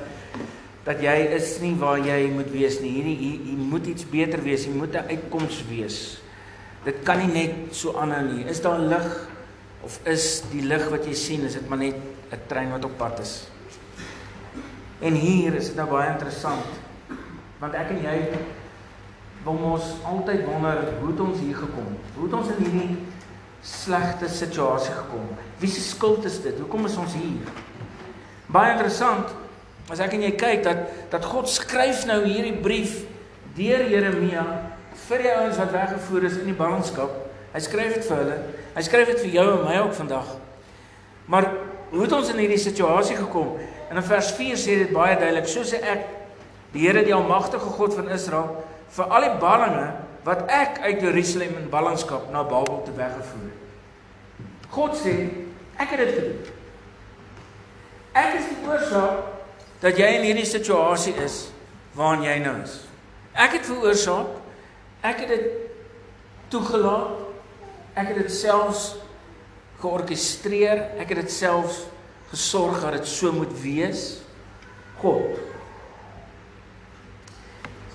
dat 0.88 1.02
jy 1.04 1.16
is 1.36 1.58
nie 1.62 1.76
waar 1.78 2.00
jy 2.02 2.32
moet 2.34 2.48
wees 2.50 2.80
nie. 2.82 2.96
Hierdie 2.96 3.18
hier, 3.20 3.42
hier 3.46 3.66
moet 3.72 3.88
iets 3.92 4.08
beter 4.10 4.42
wees. 4.42 4.66
Hier 4.66 4.76
moet 4.76 4.96
'n 4.96 5.06
uitkoms 5.10 5.64
wees. 5.70 6.22
Dit 6.84 7.04
kan 7.04 7.20
nie 7.20 7.28
net 7.28 7.76
so 7.76 7.94
aanhou 7.94 8.24
nie. 8.24 8.46
Is 8.46 8.62
daar 8.62 8.80
lig 8.80 9.30
of 9.84 10.00
is 10.08 10.44
die 10.52 10.62
lig 10.62 10.90
wat 10.90 11.06
jy 11.06 11.14
sien 11.14 11.46
is 11.46 11.54
dit 11.54 11.70
maar 11.70 11.78
net 11.78 11.96
'n 12.32 12.42
trein 12.48 12.72
wat 12.72 12.86
op 12.86 12.98
pad 12.98 13.20
is? 13.20 13.48
En 15.00 15.14
hier 15.14 15.56
is 15.56 15.68
dit 15.68 15.76
nou 15.76 15.88
baie 15.88 16.12
interessant. 16.12 16.66
Want 17.60 17.74
ek 17.74 17.90
en 17.90 18.02
jy 18.02 18.30
wil 19.44 19.54
ons 19.54 19.84
altyd 20.04 20.46
wonder 20.46 20.78
hoe 21.00 21.12
het 21.12 21.20
ons 21.20 21.40
hier 21.40 21.56
gekom? 21.56 21.96
Hoe 22.16 22.26
het 22.26 22.34
ons 22.34 22.48
in 22.48 22.64
hierdie 22.64 22.98
slegte 23.62 24.28
situasie 24.28 24.94
gekom? 24.94 25.28
Wie 25.60 25.70
se 25.70 25.82
skuld 25.82 26.26
is 26.26 26.42
dit? 26.42 26.60
Hoekom 26.60 26.86
is 26.86 26.98
ons 26.98 27.14
hier? 27.14 27.69
Baie 28.50 28.74
interessant 28.74 29.30
as 29.90 30.02
ek 30.02 30.16
en 30.18 30.26
jy 30.26 30.34
kyk 30.38 30.64
dat 30.66 30.84
dat 31.14 31.26
God 31.26 31.50
skryf 31.50 32.06
nou 32.10 32.22
hierdie 32.26 32.58
brief 32.62 33.04
deur 33.58 33.86
Jeremia 33.90 34.46
vir 35.08 35.24
die 35.26 35.34
ouens 35.34 35.58
wat 35.62 35.74
weggevoer 35.74 36.28
is 36.30 36.38
in 36.42 36.50
die 36.52 36.58
ballingskap. 36.58 37.14
Hy 37.54 37.62
skryf 37.66 37.96
dit 37.98 38.06
vir 38.06 38.22
hulle. 38.24 38.38
Hy 38.76 38.84
skryf 38.86 39.12
dit 39.14 39.24
vir 39.26 39.36
jou 39.40 39.46
en 39.56 39.66
my 39.66 39.78
ook 39.82 39.96
vandag. 39.98 40.36
Maar 41.30 41.50
hoe 41.90 42.04
het 42.04 42.14
ons 42.14 42.30
in 42.34 42.42
hierdie 42.42 42.62
situasie 42.62 43.18
gekom? 43.18 43.56
En 43.90 43.98
in 43.98 44.06
vers 44.06 44.30
4 44.38 44.58
sê 44.62 44.78
dit 44.84 44.94
baie 44.94 45.18
duidelik, 45.18 45.50
so 45.50 45.66
sê 45.66 45.82
ek 45.82 46.06
die 46.74 46.86
Here 46.86 47.02
die 47.06 47.16
almagtige 47.16 47.72
God 47.78 47.96
van 47.98 48.12
Israel 48.14 48.60
vir 48.94 49.14
al 49.14 49.26
die 49.26 49.40
ballinge 49.42 49.88
wat 50.26 50.46
ek 50.54 50.82
uit 50.86 51.02
Jerusalem 51.02 51.56
in 51.58 51.70
ballingskap 51.72 52.30
na 52.34 52.44
Babel 52.46 52.84
toe 52.86 52.94
weggevoer 52.98 53.50
het. 53.50 54.48
God 54.70 54.98
sê, 54.98 55.16
ek 55.82 55.94
het 55.96 56.04
dit 56.04 56.16
gedoen. 56.18 56.59
Ek 58.90 58.96
is 58.96 58.98
die 58.98 59.06
oorsaak 59.06 59.36
dat 59.80 59.98
jy 60.00 60.08
in 60.18 60.26
hierdie 60.26 60.48
situasie 60.48 61.14
is 61.24 61.52
waarin 61.96 62.24
jy 62.26 62.40
nou 62.42 62.56
is. 62.64 62.74
Ek 63.34 63.54
het 63.56 63.68
veroorsaak. 63.68 64.34
Ek 65.06 65.22
het 65.24 65.30
dit 65.30 65.46
toegelaat. 66.50 67.22
Ek 67.96 68.10
het 68.12 68.18
dit 68.24 68.34
selfs 68.34 68.98
georkestreer. 69.80 70.98
Ek 71.00 71.14
het 71.14 71.22
dit 71.22 71.32
selfs 71.32 71.86
gesorg 72.32 72.82
dat 72.82 72.98
dit 72.98 73.08
so 73.08 73.32
moet 73.32 73.54
wees. 73.62 74.20
God. 75.00 75.38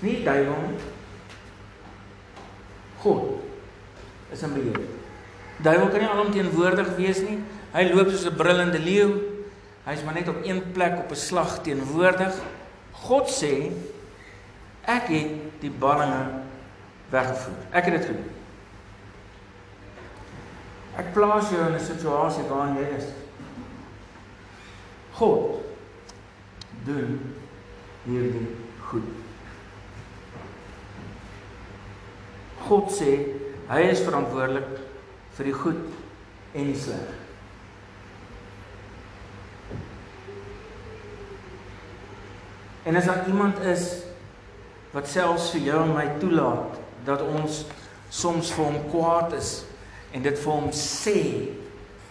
Nie 0.01 0.23
duiwel. 0.23 0.73
God 3.03 3.41
is 4.31 4.41
'n 4.41 4.53
beheer. 4.53 4.81
Duiwel 5.61 5.89
kan 5.89 5.99
nie 5.99 6.09
alomteenwoordig 6.09 6.95
wees 6.95 7.19
nie. 7.19 7.39
Hy 7.73 7.91
loop 7.93 8.09
soos 8.09 8.25
'n 8.25 8.35
brullende 8.35 8.79
leeu. 8.79 9.34
Hy's 9.85 10.03
maar 10.03 10.13
net 10.13 10.29
op 10.29 10.41
een 10.43 10.71
plek 10.71 10.97
op 10.97 11.11
'n 11.11 11.15
slag 11.15 11.61
teenwoordig. 11.61 12.33
God 12.91 13.29
sê 13.29 13.71
ek 14.81 15.07
het 15.07 15.61
die 15.61 15.69
ballinge 15.69 16.41
weggevoer. 17.09 17.59
Ek 17.71 17.85
het 17.85 17.93
dit 17.93 18.05
gedoen. 18.05 18.31
Ek 20.95 21.13
plaas 21.13 21.49
jou 21.49 21.61
in 21.67 21.75
'n 21.75 21.79
situasie 21.79 22.43
waarin 22.43 22.75
jy 22.75 22.95
is. 22.97 23.05
God 25.11 25.61
doen 26.83 27.35
hierdie 28.03 28.47
goed. 28.79 29.03
God 32.67 32.91
sê 32.91 33.11
hy 33.67 33.81
is 33.81 34.01
verantwoordelik 34.01 34.79
vir 35.37 35.45
die 35.45 35.53
goed 35.53 35.85
en 36.53 36.71
die 36.71 36.79
sleg. 36.79 37.24
En 42.85 42.95
as 42.95 43.05
daar 43.09 43.27
iemand 43.27 43.59
is 43.65 43.87
wat 44.93 45.09
selfs 45.09 45.49
vir 45.55 45.65
jou 45.71 45.81
en 45.83 45.95
my 45.95 46.05
toelaat 46.21 46.77
dat 47.07 47.23
ons 47.25 47.63
soms 48.13 48.51
vir 48.55 48.67
hom 48.67 48.77
kwaad 48.91 49.33
is 49.37 49.57
en 50.15 50.23
dit 50.23 50.37
vir 50.39 50.53
hom 50.53 50.69
sê, 50.71 51.17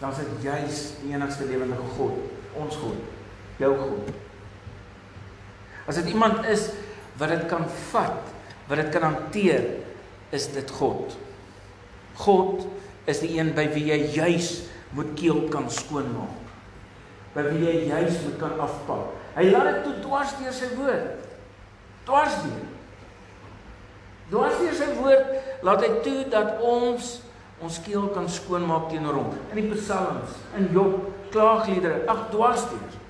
dan 0.01 0.13
is 0.13 0.21
dit 0.21 0.49
juis 0.51 0.81
die 1.01 1.15
enigste 1.15 1.47
lewende 1.49 1.79
God, 1.95 2.19
ons 2.61 2.77
God, 2.83 2.99
jou 3.63 3.71
God. 3.79 4.11
As 5.89 6.01
dit 6.01 6.13
iemand 6.13 6.45
is 6.51 6.69
wat 7.21 7.31
dit 7.33 7.47
kan 7.49 7.65
vat, 7.93 8.35
wat 8.69 8.81
dit 8.83 8.91
kan 8.93 9.07
hanteer, 9.13 9.69
is 10.35 10.49
dit 10.53 10.71
God. 10.77 11.15
God 12.19 12.65
is 13.11 13.21
die 13.23 13.37
een 13.39 13.53
by 13.57 13.69
wie 13.75 13.87
jy 13.93 14.01
juis 14.17 14.51
moet 14.95 15.13
keel 15.19 15.45
kan 15.53 15.71
skoonmaak. 15.71 16.41
By 17.35 17.47
wie 17.49 17.63
jy 17.67 17.77
juis 17.89 18.19
moet 18.27 18.41
kan 18.43 18.59
afpak. 18.63 19.13
Hy 19.35 19.49
laat 19.51 19.71
dit 19.71 19.83
toe 19.87 19.95
dwars 20.05 20.35
deur 20.39 20.55
sy 20.55 20.71
woord. 20.79 21.29
Dwars 22.07 22.37
deur. 22.45 22.67
Dwars 24.33 24.61
deur 24.63 24.77
sy 24.79 24.91
woord 24.99 25.65
laat 25.67 25.85
hy 25.85 25.93
toe 26.07 26.21
dat 26.33 26.61
ons 26.65 27.19
ons 27.65 27.81
keel 27.87 28.11
kan 28.13 28.27
skoonmaak 28.29 28.91
teenoor 28.91 29.17
hom. 29.23 29.35
In 29.55 29.61
die 29.63 29.79
psalms, 29.79 30.35
in 30.59 30.67
Job, 30.75 31.07
klaagliedere, 31.33 32.03
ag 32.11 32.27
dwars 32.33 32.67
deur. 32.69 33.01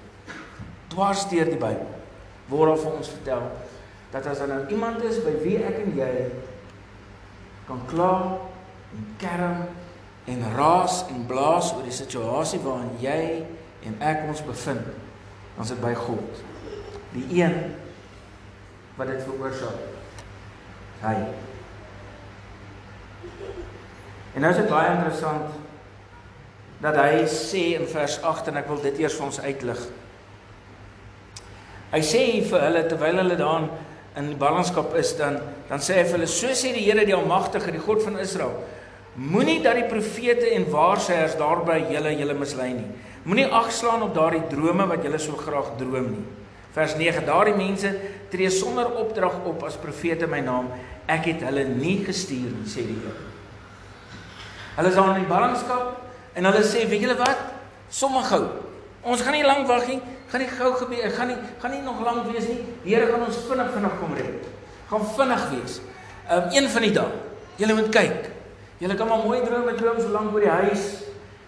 Dwars 0.94 1.24
deur 1.32 1.48
die 1.50 1.58
Bybel 1.58 1.94
word 2.52 2.76
vir 2.82 2.98
ons 2.98 3.08
vertel 3.08 3.46
dat 4.12 4.26
as 4.30 4.38
daar 4.42 4.50
nou 4.50 4.60
iemand 4.70 5.02
is 5.02 5.16
by 5.24 5.32
wie 5.42 5.56
ek 5.64 5.80
en 5.80 5.94
jy 5.96 6.12
kan 7.66 7.80
kla 7.90 8.12
en 8.94 9.06
kerm 9.18 9.64
en 10.30 10.44
raas 10.54 11.02
en 11.10 11.24
blaas 11.28 11.72
oor 11.74 11.86
die 11.86 11.96
situasie 11.96 12.60
waarin 12.62 12.92
jy 13.02 13.22
en 13.88 13.96
ek 14.04 14.22
ons 14.28 14.44
bevind, 14.46 14.84
dan 15.54 15.64
is 15.64 15.72
dit 15.72 15.80
by 15.82 15.94
God. 15.94 16.42
Die 17.14 17.26
een 17.42 17.56
wat 18.98 19.10
dit 19.10 19.22
veroorsaak. 19.26 19.82
Hy. 21.04 21.16
En 24.34 24.42
nou 24.42 24.50
is 24.50 24.60
dit 24.62 24.70
baie 24.70 24.92
interessant 24.96 25.60
dat 26.82 26.98
hy 26.98 27.24
sê 27.30 27.64
in 27.78 27.86
vers 27.88 28.18
8 28.22 28.50
en 28.50 28.60
ek 28.60 28.70
wil 28.70 28.82
dit 28.82 29.02
eers 29.02 29.16
vir 29.18 29.28
ons 29.28 29.40
uitlig. 29.46 29.82
Hy 31.94 32.00
sê 32.02 32.22
vir 32.48 32.64
hulle 32.66 32.86
terwyl 32.90 33.22
hulle 33.22 33.38
daar 33.38 33.68
in 34.18 34.30
die 34.30 34.38
ballingskap 34.38 34.94
is 34.98 35.14
dan 35.18 35.40
dan 35.68 35.82
sê 35.82 35.98
hy 35.98 36.04
vir 36.06 36.18
hulle 36.18 36.30
so 36.30 36.50
sê 36.54 36.72
die 36.74 36.84
Here 36.86 37.06
die 37.06 37.16
almagtige 37.16 37.72
die 37.74 37.82
God 37.82 38.02
van 38.04 38.18
Israel 38.22 38.54
moenie 39.14 39.60
dat 39.62 39.78
die 39.78 39.88
profete 39.90 40.50
en 40.54 40.66
waarsêers 40.70 41.36
daarby 41.38 41.80
julle 41.90 42.14
julle 42.18 42.36
mislei 42.38 42.72
nie 42.76 42.86
moenie 43.24 43.46
agslaan 43.46 44.02
op 44.06 44.14
daardie 44.14 44.42
drome 44.50 44.86
wat 44.86 45.04
julle 45.04 45.18
so 45.18 45.36
graag 45.40 45.74
droom 45.80 46.10
nie 46.12 46.24
vers 46.74 46.96
9 46.98 47.24
daardie 47.26 47.56
mense 47.58 47.92
tree 48.30 48.50
sonder 48.50 48.90
opdrag 49.00 49.40
op 49.44 49.62
as 49.68 49.78
profete 49.80 50.26
my 50.30 50.40
naam 50.44 50.72
ek 51.06 51.30
het 51.32 51.46
hulle 51.48 51.64
nie 51.70 51.98
gestuur 52.04 52.50
nie 52.52 52.70
sê 52.70 52.86
die 52.86 52.98
Here 53.04 53.30
hulle 54.76 54.90
is 54.90 54.98
daar 54.98 55.14
in 55.14 55.22
die 55.22 55.30
ballingskap 55.30 56.34
en 56.34 56.50
hulle 56.50 56.64
sê 56.66 56.88
weet 56.90 57.06
julle 57.06 57.20
wat 57.20 57.48
sommer 57.90 58.26
gou 58.30 58.44
ons 59.04 59.22
gaan 59.22 59.36
nie 59.36 59.46
lank 59.46 59.68
wag 59.68 59.88
nie 59.88 60.02
gaan 60.34 60.42
nie 60.42 60.50
gou 60.50 60.72
gebeur, 60.74 61.10
gaan 61.14 61.28
nie 61.30 61.36
gaan 61.62 61.70
nie 61.70 61.82
nog 61.82 62.00
lank 62.02 62.26
wees 62.32 62.48
nie. 62.48 62.58
Die 62.82 62.94
Here 62.94 63.06
gaan 63.06 63.22
ons 63.22 63.36
vinnig 63.46 63.70
vinnig 63.70 63.92
kom 64.00 64.14
red. 64.18 64.46
Gaan 64.90 65.04
vinnig 65.16 65.44
wees. 65.52 65.80
Um 66.26 66.48
een 66.50 66.68
van 66.70 66.82
die 66.82 66.92
dae. 66.96 67.20
Julle 67.60 67.76
moet 67.78 67.90
kyk. 67.94 68.30
Julle 68.82 68.96
kan 68.98 69.08
maar 69.08 69.22
mooi 69.22 69.38
drome 69.44 69.76
droom 69.78 70.00
so 70.00 70.10
lank 70.10 70.34
oor 70.34 70.42
die 70.42 70.50
huis 70.50 70.88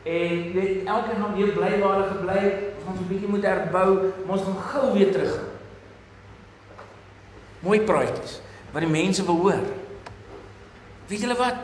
en 0.07 0.55
net 0.55 0.87
elke 0.87 1.15
gaan 1.21 1.35
weer 1.35 1.53
bly 1.57 1.73
waar 1.81 1.95
hulle 1.97 2.09
gebly 2.15 2.39
het. 2.39 2.59
Ons 2.77 2.85
gaan 2.87 2.97
so 2.97 3.03
'n 3.03 3.09
bietjie 3.09 3.29
moet 3.29 3.43
herbou, 3.43 3.91
maar 4.27 4.37
ons 4.37 4.47
gaan 4.47 4.63
gou 4.71 4.93
weer 4.93 5.13
terug. 5.13 5.39
Mooi 7.59 7.81
praatjies 7.81 8.41
wat 8.73 8.83
die 8.83 8.91
mense 8.91 9.25
wil 9.25 9.37
hoor. 9.37 9.65
Weet 11.07 11.21
julle 11.21 11.37
wat? 11.37 11.57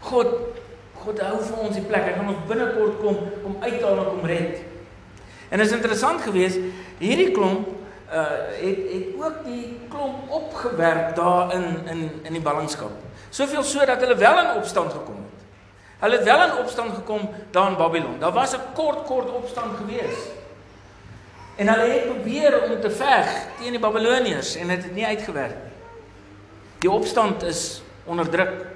God 0.00 0.26
God 0.98 1.20
hou 1.20 1.38
vir 1.42 1.58
ons 1.58 1.76
die 1.76 1.86
plek. 1.86 2.04
Hy 2.04 2.12
gaan 2.12 2.28
ons 2.28 2.46
binnekort 2.48 2.98
kom 3.00 3.16
om 3.44 3.56
uithaal 3.60 3.98
en 3.98 4.08
kom 4.08 4.24
red. 4.26 4.58
En 5.48 5.60
is 5.60 5.72
interessant 5.72 6.20
geweest, 6.20 6.58
hierdie 6.98 7.30
klomp 7.30 7.68
uh 8.08 8.24
het 8.58 8.78
het 8.92 9.08
ook 9.20 9.44
die 9.44 9.78
klomp 9.88 10.30
opgewerk 10.30 11.16
daar 11.16 11.54
in 11.54 11.64
in 11.86 12.10
in 12.22 12.32
die 12.32 12.42
ballingskap. 12.42 12.90
Soveel 13.30 13.62
so 13.62 13.84
dat 13.86 14.00
hulle 14.00 14.16
wel 14.16 14.38
in 14.38 14.56
opstand 14.56 14.92
gekom 14.92 15.14
het. 15.14 15.27
Hulle 15.98 16.16
het 16.16 16.24
wel 16.24 16.42
in 16.44 16.56
opstand 16.62 16.94
gekom 16.94 17.30
daar 17.50 17.70
in 17.70 17.76
Babylon. 17.76 18.18
Daar 18.18 18.32
was 18.32 18.54
'n 18.54 18.72
kort 18.74 19.04
kort 19.04 19.30
opstand 19.30 19.76
geweest. 19.76 20.28
En 21.56 21.68
hulle 21.68 21.92
het 21.92 22.04
probeer 22.04 22.62
om 22.62 22.80
te 22.80 22.90
veg 22.90 23.46
teen 23.58 23.70
die 23.70 23.80
Babiloniërs 23.80 24.54
en 24.56 24.68
dit 24.68 24.82
het 24.82 24.94
nie 24.94 25.06
uitgewerk 25.06 25.54
nie. 25.54 25.72
Die 26.78 26.90
opstand 26.90 27.42
is 27.42 27.82
onderdruk. 28.04 28.66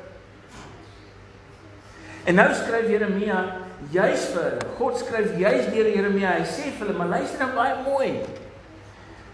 En 2.25 2.35
nou 2.35 2.55
skryf 2.55 2.89
Jeremia 2.89 3.57
juis 3.91 4.25
vir 4.35 4.43
hulle. 4.43 4.67
God 4.79 4.99
skryf 4.99 5.39
juis 5.39 5.67
deur 5.75 5.89
Jeremia. 5.95 6.37
Hy 6.39 6.47
sê 6.47 6.71
vir 6.71 6.87
hulle, 6.87 6.99
"Maar 6.99 7.07
luister 7.07 7.39
nou 7.39 7.55
baie 7.55 7.75
mooi. 7.85 8.21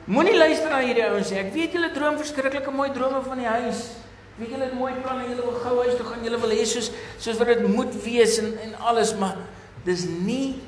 Moenie 0.05 0.37
luister 0.37 0.71
na 0.71 0.79
hierdie 0.81 1.05
ouens 1.05 1.31
nie. 1.31 1.39
Ek 1.39 1.53
weet 1.53 1.73
julle 1.73 1.91
droom 1.91 2.17
verskriklike 2.17 2.71
mooi 2.71 2.91
drome 2.91 3.23
van 3.23 3.39
die 3.39 3.47
huis. 3.47 3.91
Weet 4.39 4.53
julle 4.55 4.69
het 4.69 4.75
mooi 4.79 4.93
planne, 5.03 5.25
julle 5.27 5.43
wil 5.43 5.57
gou 5.65 5.75
huis 5.83 5.97
toe 5.99 6.07
gaan, 6.07 6.23
julle 6.23 6.39
wil 6.39 6.53
hê 6.55 6.65
soos 6.69 6.93
soos 7.19 7.39
wat 7.41 7.51
dit 7.51 7.65
moet 7.67 7.95
wees 8.05 8.37
en 8.39 8.53
en 8.63 8.77
alles, 8.91 9.17
maar 9.19 9.41
dis 9.87 10.05
nie 10.07 10.61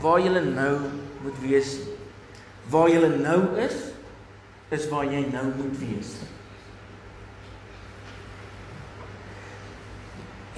waar 0.00 0.22
julle 0.24 0.40
nou 0.46 0.72
moet 1.24 1.42
wees 1.42 1.74
nie. 1.82 1.96
Waar 2.72 2.88
julle 2.92 3.10
nou 3.20 3.40
is, 3.60 3.76
is 4.72 4.88
waar 4.88 5.04
jy 5.12 5.26
nou 5.28 5.44
moet 5.58 5.76
wees." 5.82 6.14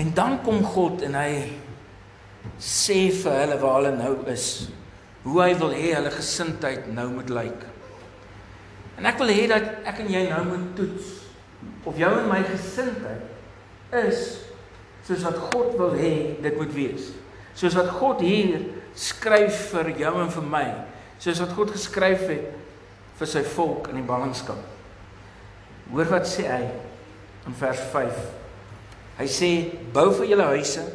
En 0.00 0.14
dan 0.14 0.38
kom 0.46 0.62
God 0.64 1.02
en 1.02 1.18
hy 1.18 1.32
sê 2.62 3.10
vir 3.12 3.40
hulle 3.42 3.58
waar 3.60 3.80
hulle 3.80 3.96
nou 3.98 4.14
is. 4.30 4.46
Hoe 5.26 5.42
hy 5.42 5.50
wil 5.58 5.74
hê 5.74 5.90
hulle 5.96 6.12
gesindheid 6.14 6.86
nou 6.94 7.10
moet 7.18 7.34
lyk. 7.34 7.66
En 8.96 9.10
ek 9.10 9.18
wil 9.20 9.34
hê 9.34 9.48
dat 9.50 9.82
ek 9.90 10.04
en 10.04 10.14
jy 10.14 10.22
nou 10.30 10.44
moet 10.54 10.70
toets 10.78 11.19
of 11.88 11.96
jou 11.98 12.10
en 12.12 12.28
my 12.28 12.42
gesindheid 12.44 13.96
is 14.04 14.40
soos 15.06 15.24
wat 15.26 15.38
God 15.50 15.74
wil 15.78 15.96
hê 15.98 16.36
dit 16.42 16.56
moet 16.58 16.72
wees. 16.74 17.10
Soos 17.56 17.74
wat 17.78 17.90
God 17.96 18.22
hier 18.24 18.60
skryf 18.96 19.70
vir 19.72 19.92
jou 19.98 20.12
en 20.22 20.30
vir 20.32 20.46
my, 20.46 20.66
soos 21.20 21.40
wat 21.42 21.54
God 21.56 21.72
geskryf 21.74 22.26
het 22.28 22.50
vir 23.20 23.28
sy 23.28 23.42
volk 23.56 23.90
in 23.90 24.00
die 24.00 24.06
ballingskap. 24.06 24.60
Hoor 25.90 26.08
wat 26.12 26.28
sê 26.30 26.46
hy 26.48 26.62
in 27.48 27.56
vers 27.58 27.80
5. 27.92 28.20
Hy 29.18 29.26
sê 29.28 29.50
bou 29.92 30.08
vir 30.20 30.30
julle 30.32 30.46
huise 30.54 30.86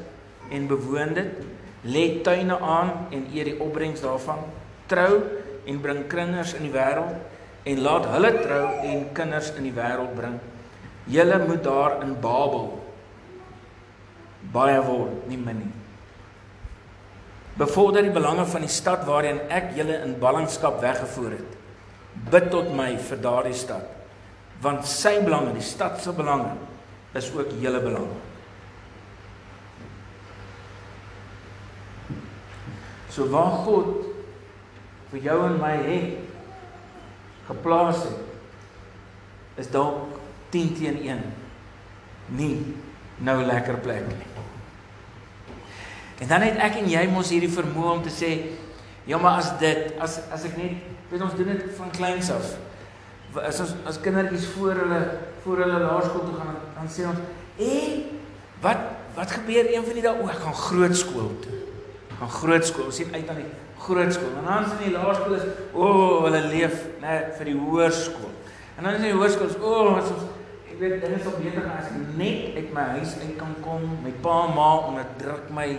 en 0.54 0.70
bewoon 0.70 1.14
dit, 1.18 1.44
lê 1.86 2.06
tuine 2.26 2.58
aan 2.58 2.94
en 3.14 3.28
eet 3.34 3.52
die 3.52 3.60
opbrengs 3.62 4.02
daarvan, 4.02 4.42
trou 4.90 5.20
en 5.66 5.82
bring 5.82 6.06
kinders 6.10 6.56
in 6.58 6.66
die 6.66 6.74
wêreld 6.74 7.66
en 7.66 7.82
laat 7.86 8.08
hulle 8.14 8.32
trou 8.40 8.66
en 8.86 9.08
kinders 9.18 9.52
in 9.58 9.68
die 9.68 9.76
wêreld 9.76 10.14
bring. 10.18 10.38
Julle 11.06 11.38
moet 11.48 11.64
daar 11.64 12.02
in 12.02 12.16
Babel 12.22 12.72
baie 14.54 14.80
word, 14.86 15.26
nie 15.30 15.40
min 15.42 15.60
nie. 15.64 15.74
Bevorder 17.60 18.04
die 18.04 18.14
belange 18.14 18.46
van 18.52 18.66
die 18.66 18.72
stad 18.72 19.06
waarheen 19.08 19.40
ek 19.54 19.72
julle 19.78 20.02
in 20.04 20.18
ballingskap 20.20 20.82
weggevoer 20.84 21.38
het. 21.38 21.54
Bid 22.32 22.50
tot 22.52 22.72
my 22.76 22.92
vir 23.00 23.22
daardie 23.24 23.56
stad, 23.56 23.86
want 24.64 24.88
sy 24.88 25.18
belange, 25.24 25.54
die 25.56 25.66
stad 25.66 26.02
se 26.04 26.14
belange, 26.16 26.54
is 27.16 27.30
ook 27.36 27.54
julle 27.62 27.80
belange. 27.84 28.20
So 33.16 33.30
waar 33.32 33.62
God 33.64 34.04
vir 35.14 35.24
jou 35.30 35.38
en 35.46 35.60
my 35.62 35.76
het 35.86 36.18
geplaas 37.48 38.02
het, 38.04 38.22
is 39.64 39.72
dalk 39.72 40.15
10 40.56 40.74
teen 40.80 41.02
1 41.04 41.24
nie 42.40 42.56
nou 43.24 43.38
lekker 43.44 43.78
plek 43.84 44.08
nie. 44.08 44.28
En 46.24 46.28
dan 46.32 46.46
het 46.48 46.60
ek 46.64 46.80
en 46.80 46.90
jy 46.90 47.04
mos 47.12 47.32
hierdie 47.34 47.52
vermoë 47.52 47.98
om 47.98 48.04
te 48.04 48.14
sê, 48.14 48.32
ja 49.08 49.20
maar 49.22 49.42
as 49.44 49.52
dit 49.62 49.96
as 50.02 50.20
as 50.34 50.46
ek 50.48 50.56
net 50.60 50.86
weet 51.12 51.24
ons 51.24 51.36
doen 51.38 51.52
dit 51.52 51.66
van 51.78 51.92
kleins 51.96 52.32
af. 52.34 52.56
As 53.36 53.60
ons 53.64 53.74
as 53.92 54.00
kindertjies 54.04 54.48
voor 54.56 54.80
hulle 54.80 55.02
voor 55.44 55.64
hulle 55.66 55.82
laerskool 55.84 56.24
toe 56.30 56.38
gaan 56.40 56.56
dan 56.78 56.88
sê 56.92 57.08
ons, 57.10 57.20
"En 57.60 58.04
wat 58.62 58.80
wat 59.16 59.32
gebeur 59.32 59.68
een 59.74 59.84
van 59.84 59.94
die 59.94 60.02
dae 60.02 60.16
o, 60.22 60.28
ek 60.28 60.40
gaan 60.40 60.54
groot 60.54 60.96
skool 60.96 61.32
toe." 61.42 61.60
Gaan 62.20 62.30
groot 62.30 62.66
skool. 62.66 62.86
Ons 62.86 62.96
sien 62.96 63.14
uit 63.14 63.30
aan 63.30 63.36
die 63.36 63.52
groot 63.78 64.14
skool. 64.14 64.38
En 64.40 64.46
dan 64.46 64.66
sien 64.70 64.88
die 64.88 64.98
laerskool 64.98 65.36
is, 65.36 65.44
"O, 65.74 65.82
oh, 65.82 66.24
hulle 66.24 66.48
leef 66.48 66.86
net 67.02 67.36
vir 67.38 67.46
die 67.46 67.60
hoërskool." 67.60 68.32
En 68.78 68.84
dan 68.84 68.94
is 68.94 69.02
die 69.02 69.12
hoërskool, 69.12 69.50
"O, 69.62 69.74
oh, 69.74 69.96
ons 69.96 70.35
ek 70.76 70.82
weet 70.82 70.98
dinge 71.00 71.22
sou 71.24 71.32
beter 71.40 71.68
as 71.72 71.86
ek 71.88 72.00
net 72.20 72.58
uit 72.60 72.72
my 72.76 72.84
huis 72.98 73.14
uit 73.22 73.36
kan 73.40 73.54
kom. 73.64 73.84
My 74.04 74.12
pa 74.24 74.34
en 74.44 74.56
ma 74.58 74.72
onderdruk 74.90 75.48
my 75.56 75.70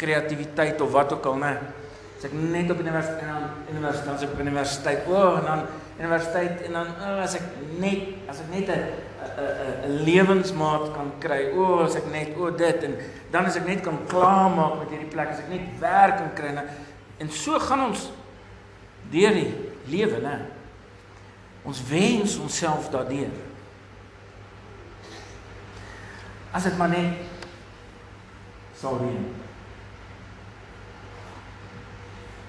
kreatiwiteit 0.00 0.80
of 0.80 0.94
wat 0.94 1.12
ook 1.12 1.26
al, 1.28 1.36
né? 1.42 1.50
As 2.16 2.24
ek 2.24 2.32
net 2.32 2.70
op 2.72 2.80
universiteit 2.80 3.26
en 3.26 3.34
dan 3.34 3.74
universiteit, 3.74 4.14
as 4.14 4.24
ek 4.24 4.32
op 4.32 4.40
universiteit, 4.40 5.10
o, 5.10 5.18
oh, 5.18 5.34
en 5.38 5.44
dan 5.50 5.66
universiteit 5.98 6.62
en 6.64 6.78
dan 6.78 6.88
oh, 6.96 7.18
as 7.26 7.34
ek 7.36 7.50
net 7.82 8.30
as 8.32 8.40
ek 8.40 8.48
net 8.54 8.72
'n 8.72 8.78
'n 8.78 9.90
'n 9.90 9.98
lewensmaat 10.08 10.86
kan 10.96 11.12
kry. 11.20 11.42
O, 11.52 11.66
oh, 11.66 11.84
as 11.84 11.98
ek 12.00 12.08
net 12.08 12.32
o 12.38 12.48
oh, 12.48 12.56
dit 12.56 12.86
en 12.88 12.96
dan 13.30 13.44
as 13.44 13.58
ek 13.60 13.66
net 13.68 13.84
kan 13.84 14.00
klaarmaak 14.08 14.78
met 14.80 14.96
hierdie 14.96 15.12
plek, 15.12 15.28
as 15.28 15.44
ek 15.44 15.52
net 15.52 15.76
werk 15.76 16.16
kan 16.16 16.32
kry 16.32 16.48
en 16.56 16.64
en 17.20 17.28
so 17.28 17.58
gaan 17.58 17.84
ons 17.90 18.08
deur 19.10 19.34
die 19.34 19.52
lewe, 19.92 20.22
né? 20.24 20.40
Ons 21.68 21.84
wens 21.84 22.38
onsself 22.38 22.88
daardeur. 22.88 23.47
As 26.52 26.64
dit 26.64 26.78
maar 26.80 26.92
net 26.92 27.20
sou 28.78 28.94
wees. 29.02 29.46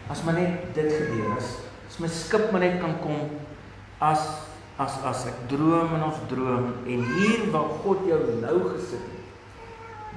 As 0.09 0.23
maar 0.25 0.33
net 0.39 0.73
dit 0.73 0.89
gebeur 0.89 1.35
is, 1.37 1.49
as 1.89 1.97
my 2.01 2.09
skip 2.09 2.49
maar 2.51 2.63
net 2.63 2.79
kan 2.81 2.95
kom 3.03 3.27
as 4.01 4.23
as 4.79 4.95
as 5.05 5.25
ek 5.27 5.41
droom 5.51 5.91
en 5.97 6.05
ons 6.07 6.21
droom 6.31 6.69
en 6.87 7.01
hier 7.17 7.49
waar 7.53 7.75
God 7.83 8.05
jou 8.07 8.19
nou 8.39 8.55
gesit 8.71 9.03
het. 9.03 9.25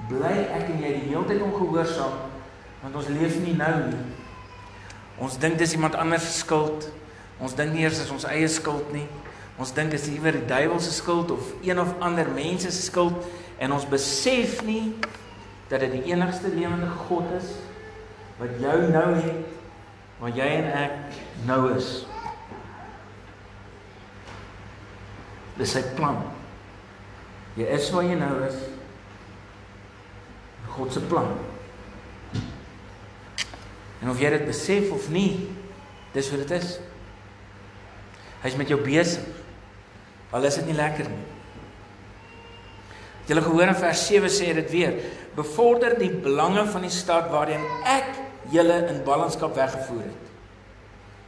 Bly 0.08 0.36
ek 0.54 0.70
en 0.70 0.80
jy 0.84 0.92
die 1.00 1.08
hele 1.10 1.24
tyd 1.28 1.42
ongehoorsaam 1.44 2.14
want 2.82 2.98
ons 2.98 3.10
leef 3.14 3.36
nie 3.42 3.56
nou 3.58 3.74
nie. 3.90 4.04
Ons 5.22 5.36
dink 5.42 5.58
dis 5.60 5.74
iemand 5.76 5.98
anders 5.98 6.24
se 6.24 6.40
skuld. 6.40 6.88
Ons 7.42 7.54
dink 7.58 7.74
nie 7.74 7.84
eers 7.84 8.00
is 8.02 8.10
ons 8.14 8.24
eie 8.30 8.48
skuld 8.50 8.88
nie. 8.94 9.04
Ons 9.60 9.74
dink 9.76 9.92
dis 9.92 10.08
iewers 10.14 10.38
die 10.40 10.48
duiwel 10.48 10.80
se 10.82 10.94
skuld 10.94 11.30
of 11.34 11.52
een 11.62 11.78
of 11.82 11.92
ander 12.00 12.30
mense 12.32 12.70
se 12.72 12.86
skuld 12.86 13.18
en 13.58 13.72
ons 13.72 13.88
besef 13.88 14.60
nie 14.66 14.94
dat 15.68 15.80
dit 15.80 15.92
die 15.98 16.12
enigste 16.12 16.48
lewende 16.52 16.88
God 17.08 17.28
is 17.38 17.52
wat 18.40 18.56
jou 18.60 18.78
nou 18.92 19.08
het 19.16 19.52
waar 20.22 20.34
jy 20.36 20.46
en 20.60 20.68
ek 20.78 21.16
nou 21.48 21.72
is. 21.74 21.88
Dis 25.58 25.72
sy 25.74 25.82
plan. 25.96 26.20
Jy 27.58 27.66
is 27.74 27.88
waar 27.90 28.06
jy 28.06 28.18
nou 28.20 28.36
is. 28.46 28.60
God 30.76 30.94
se 30.94 31.02
plan. 31.10 31.34
En 34.02 34.10
of 34.10 34.22
jy 34.22 34.30
dit 34.34 34.46
besef 34.46 34.94
of 34.94 35.10
nie, 35.12 35.48
dis 36.14 36.30
hoe 36.30 36.40
dit 36.44 36.54
is. 36.56 36.78
Hy's 38.42 38.56
met 38.58 38.70
jou 38.70 38.78
besig. 38.82 39.26
Al 40.32 40.46
is 40.48 40.56
dit 40.58 40.70
nie 40.70 40.78
lekker 40.78 41.10
nie. 41.10 41.31
Jy 43.26 43.34
het 43.34 43.44
gehoor 43.44 43.68
in 43.70 43.74
vers 43.74 44.06
7 44.06 44.30
sê 44.30 44.54
dit 44.54 44.70
weer: 44.70 44.94
"Bevorder 45.34 45.98
die 45.98 46.10
belange 46.10 46.66
van 46.66 46.82
die 46.82 46.90
stad 46.90 47.30
waarin 47.30 47.62
ek 47.84 48.22
julle 48.50 48.86
in 48.88 49.02
ballingskap 49.04 49.56
weggevoer 49.56 50.04
het. 50.08 50.30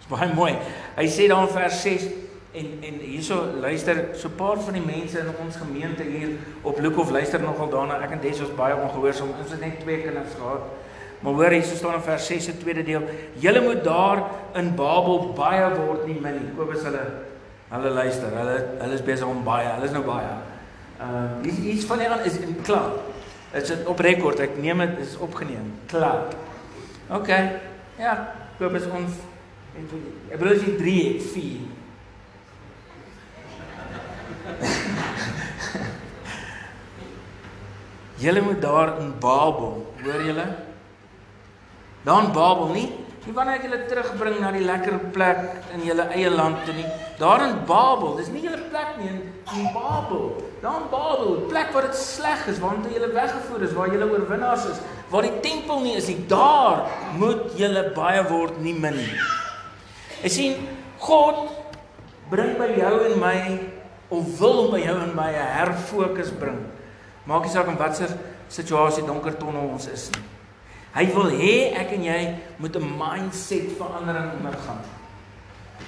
Dis 0.01 0.11
baie 0.11 0.31
mooi. 0.35 0.53
Hy 0.99 1.07
sê 1.09 1.29
daar 1.31 1.47
in 1.47 1.55
vers 1.55 1.81
6 1.85 2.07
en 2.55 2.69
en 2.87 2.99
hierso 3.03 3.37
luister 3.61 4.15
so 4.15 4.29
'n 4.29 4.37
paar 4.37 4.59
van 4.61 4.75
die 4.75 4.87
mense 4.87 5.19
in 5.19 5.31
ons 5.45 5.57
gemeente 5.57 6.03
hier 6.03 6.37
op 6.63 6.79
Lukhof 6.79 7.11
luister 7.11 7.41
nogal 7.41 7.71
daarna. 7.71 8.03
Ek 8.03 8.11
en 8.11 8.21
Des 8.21 8.41
was 8.41 8.55
baie 8.55 8.75
ongehoorsaam. 8.77 9.35
Ons 9.41 9.51
het 9.51 9.61
net 9.61 9.81
twee 9.81 10.03
kinders 10.03 10.35
gehad. 10.39 10.61
Maar 11.21 11.33
hoor 11.33 11.51
hier 11.51 11.63
staan 11.63 11.95
in 11.95 12.01
vers 12.01 12.27
6 12.27 12.45
se 12.45 12.59
tweede 12.59 12.83
deel: 12.83 13.03
"Julle 13.35 13.61
moet 13.61 13.85
daar 13.85 14.23
in 14.55 14.75
Babel 14.75 15.33
baie 15.35 15.75
word 15.75 16.07
nie 16.07 16.21
min 16.21 16.33
nie." 16.33 16.55
Kobus 16.57 16.83
hulle 16.83 17.07
hulle 17.71 17.91
luister. 17.91 18.29
Hulle 18.29 18.67
hulle 18.79 18.95
is 18.95 19.03
besig 19.03 19.27
om 19.27 19.45
baie. 19.45 19.67
Hulle 19.67 19.85
is 19.85 19.93
nou 19.93 20.05
baie. 20.05 20.44
Ehm 21.05 21.45
uh, 21.45 21.75
iets 21.75 21.85
van 21.85 21.99
hierdie 21.99 22.31
is 22.31 22.39
klaar. 22.63 22.91
Dit 23.53 23.71
is 23.71 23.85
op 23.85 23.99
rekord. 23.99 24.39
Ek 24.41 24.57
neem 24.57 24.79
dit 24.79 24.99
is 25.05 25.17
opgeneem. 25.21 25.73
Klaar. 25.87 26.25
OK. 27.13 27.29
Ja, 28.01 28.33
koop 28.59 28.75
is 28.75 28.87
ons 28.89 29.13
en 29.77 29.89
so. 29.91 29.97
Ek 30.31 30.39
bedoel 30.41 30.61
jy 30.63 30.77
3 30.81 31.13
het, 31.13 31.23
4. 31.35 31.61
julle 38.25 38.41
moet 38.47 38.61
daar 38.63 39.01
in 39.01 39.19
Babel, 39.21 39.95
hoor 40.03 40.23
julle? 40.25 40.47
Daar 42.05 42.25
in 42.25 42.33
Babel 42.33 42.69
nie. 42.73 43.04
Nie 43.25 43.33
wanneer 43.33 43.57
ek 43.57 43.63
julle 43.65 43.85
terugbring 43.89 44.41
na 44.41 44.51
die 44.53 44.65
lekker 44.65 44.99
plek 45.15 45.39
in 45.73 45.85
julle 45.87 46.05
eie 46.13 46.31
land 46.31 46.65
toe 46.67 46.75
nie. 46.77 46.85
Daar 47.19 47.47
in 47.47 47.55
Babel, 47.67 48.17
dis 48.19 48.29
nie 48.29 48.43
julle 48.45 48.61
plek 48.69 48.99
nie 48.99 49.09
in, 49.09 49.23
in 49.57 49.71
Babel. 49.73 50.43
Daar 50.61 50.83
in 50.83 50.91
Babel, 50.93 51.39
plek 51.49 51.73
waar 51.73 51.89
dit 51.89 51.97
sleg 51.97 52.45
is, 52.53 52.61
waar 52.61 52.77
jy 52.85 53.01
weggevoer 53.15 53.65
is, 53.65 53.73
waar 53.73 53.89
jy 53.89 54.03
oorwinnaars 54.05 54.69
is 54.75 54.83
waar 55.15 55.23
die 55.23 55.41
tempel 55.45 55.79
nie 55.85 55.95
is 55.95 56.09
nie, 56.11 56.19
daar 56.27 56.89
moet 57.19 57.53
julle 57.59 57.85
baie 57.95 58.23
word 58.27 58.57
nie 58.65 58.75
min 58.75 58.97
nie. 58.99 59.19
Jy 60.25 60.31
sien, 60.33 60.65
God 61.05 61.53
bring 62.33 62.57
by 62.59 62.71
jou 62.75 62.95
en 63.07 63.19
my 63.21 63.37
of 64.15 64.33
wil 64.41 64.73
by 64.73 64.81
jou 64.83 64.97
en 65.05 65.13
my 65.15 65.31
'n 65.31 65.53
herfokus 65.59 66.33
bring. 66.41 66.59
Maak 67.27 67.45
nie 67.45 67.53
saak 67.53 67.69
in 67.69 67.79
watter 67.79 68.11
situasie 68.49 69.07
donker 69.07 69.37
tonnel 69.39 69.71
ons 69.71 69.87
is 69.87 70.11
nie. 70.11 70.25
Hy 70.95 71.07
wil 71.15 71.33
hê 71.35 71.73
ek 71.75 71.97
en 71.97 72.05
jy 72.07 72.21
moet 72.63 72.77
'n 72.77 72.95
mindset 72.99 73.75
verandering 73.79 74.33
ondergaan. 74.39 74.83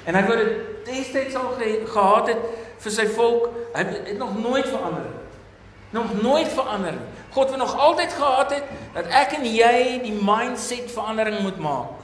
En 0.04 0.14
hy 0.14 0.22
wou 0.26 0.36
dit 0.36 0.86
destyds 0.86 1.34
al 1.34 1.54
ge 1.58 1.82
gehad 1.86 2.28
het 2.28 2.42
vir 2.78 2.92
sy 2.92 3.06
volk. 3.06 3.50
Hy 3.74 3.84
het 3.84 4.18
nog 4.18 4.38
nooit 4.38 4.66
verander 4.68 5.02
nie. 5.02 5.20
Nog 5.90 6.22
nooit 6.22 6.48
verander 6.48 6.92
nie. 6.92 7.06
God 7.30 7.48
wil 7.48 7.58
nog 7.58 7.78
altyd 7.78 8.12
gehad 8.12 8.50
het 8.50 8.64
dat 8.94 9.06
ek 9.06 9.32
en 9.38 9.44
jy 9.44 10.00
die 10.02 10.14
mindset 10.22 10.90
verandering 10.90 11.40
moet 11.40 11.58
maak. 11.58 12.02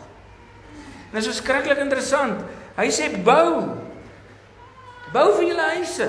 En 1.10 1.18
dit 1.18 1.26
is 1.26 1.30
verskriklik 1.30 1.78
interessant. 1.78 2.40
Hy 2.76 2.88
sê 2.88 3.10
bou. 3.24 3.68
Bou 5.12 5.26
vir 5.36 5.46
julle 5.50 5.68
huise. 5.76 6.08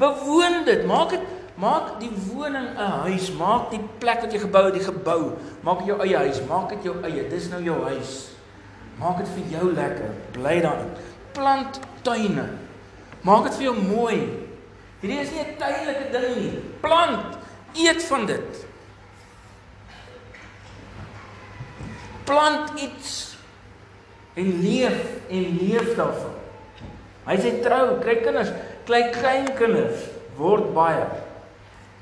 Bewoon 0.00 0.64
dit. 0.64 0.86
Maak 0.88 1.10
dit 1.10 1.20
maak 1.60 2.00
die 2.00 2.10
woning 2.10 2.74
'n 2.74 2.90
huis. 3.04 3.30
Maak 3.32 3.70
die 3.70 3.80
plek 3.98 4.20
wat 4.20 4.32
jy 4.32 4.38
gebou 4.38 4.64
het, 4.64 4.74
die 4.74 4.84
gebou. 4.84 5.36
Maak 5.62 5.84
jou 5.86 6.00
eie 6.00 6.16
huis. 6.16 6.40
Maak 6.48 6.68
dit 6.68 6.84
jou 6.84 6.96
eie. 7.04 7.28
Dis 7.28 7.48
nou 7.48 7.62
jou 7.62 7.82
huis. 7.84 8.30
Maak 8.98 9.18
dit 9.18 9.28
vir 9.28 9.58
jou 9.58 9.72
lekker. 9.72 10.10
Bly 10.32 10.60
daarin. 10.60 10.90
Plant 11.32 11.80
tuine. 12.02 12.48
Maak 13.22 13.44
dit 13.44 13.54
vir 13.54 13.64
jou 13.64 13.76
mooi. 13.76 14.48
Hierdie 15.00 15.20
is 15.20 15.30
nie 15.30 15.40
'n 15.40 15.56
tydelike 15.56 16.10
ding 16.12 16.36
nie. 16.36 16.58
Plant, 16.80 17.38
eet 17.74 18.02
van 18.04 18.26
dit. 18.26 18.66
Plant 22.24 22.80
iets 22.80 23.36
en 24.34 24.60
leef 24.60 25.00
en 25.28 25.58
leef 25.60 25.96
daarvan. 25.96 26.36
Hy 27.26 27.36
sê 27.36 27.60
trou, 27.62 27.98
kry 28.00 28.16
kinders, 28.22 28.52
kry 28.84 29.10
klein 29.10 29.48
kinders, 29.56 30.08
word 30.36 30.74
baie. 30.74 31.04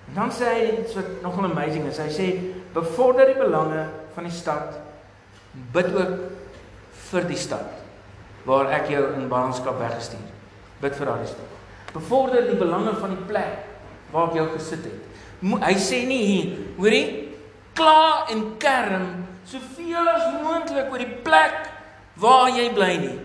En 0.09 0.15
dan 0.15 0.33
sê 0.33 0.49
hy 0.55 0.69
iets 0.81 0.97
wat 0.97 1.09
nogal 1.23 1.51
amazing 1.51 1.87
is. 1.91 2.01
Hy 2.01 2.09
sê 2.13 2.29
bevorder 2.75 3.33
die 3.33 3.41
belange 3.41 3.85
van 4.15 4.29
die 4.29 4.35
stad. 4.35 4.79
Bid 5.75 5.93
ook 5.95 6.17
vir 7.09 7.29
die 7.29 7.39
stad 7.41 7.77
waar 8.49 8.71
ek 8.73 8.89
jou 8.93 9.03
in 9.19 9.29
ballingskap 9.29 9.77
weggestuur. 9.81 10.25
Bid 10.81 10.97
vir 10.97 11.11
daardie 11.11 11.29
stad. 11.29 11.57
Bevorder 11.93 12.47
die 12.49 12.57
belange 12.61 12.95
van 13.01 13.13
die 13.17 13.25
plek 13.29 13.65
waar 14.13 14.31
ek 14.31 14.39
jou 14.41 14.47
gesit 14.55 14.87
het. 14.89 15.25
Mo 15.45 15.61
hy 15.63 15.75
sê 15.79 16.03
nie 16.09 16.23
hier, 16.27 16.55
hoorie, 16.79 17.29
kla 17.79 18.27
en 18.33 18.45
kerm 18.63 19.09
soveel 19.49 20.09
as 20.11 20.25
moontlik 20.43 20.91
oor 20.93 21.03
die 21.03 21.19
plek 21.25 21.69
waar 22.19 22.49
jy 22.53 22.67
bly 22.75 22.91
nie. 23.05 23.17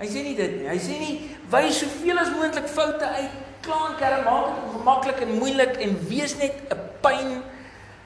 Hy 0.00 0.10
sê 0.10 0.24
nie 0.26 0.34
dit 0.38 0.58
nie. 0.58 0.68
Hy 0.68 0.78
sê 0.82 0.98
nie 1.00 1.14
wys 1.52 1.80
soveel 1.84 2.20
as 2.20 2.32
moontlik 2.34 2.68
foute 2.70 3.08
uit. 3.20 3.38
Kla 3.64 3.78
en 3.88 3.96
kerm 3.96 4.24
maak 4.24 4.46
dit 4.50 4.64
ongemaklik 4.68 5.22
en 5.24 5.38
moeilik 5.38 5.78
en 5.80 5.96
wees 6.08 6.36
net 6.36 6.54
'n 6.70 6.80
pyn. 7.00 7.42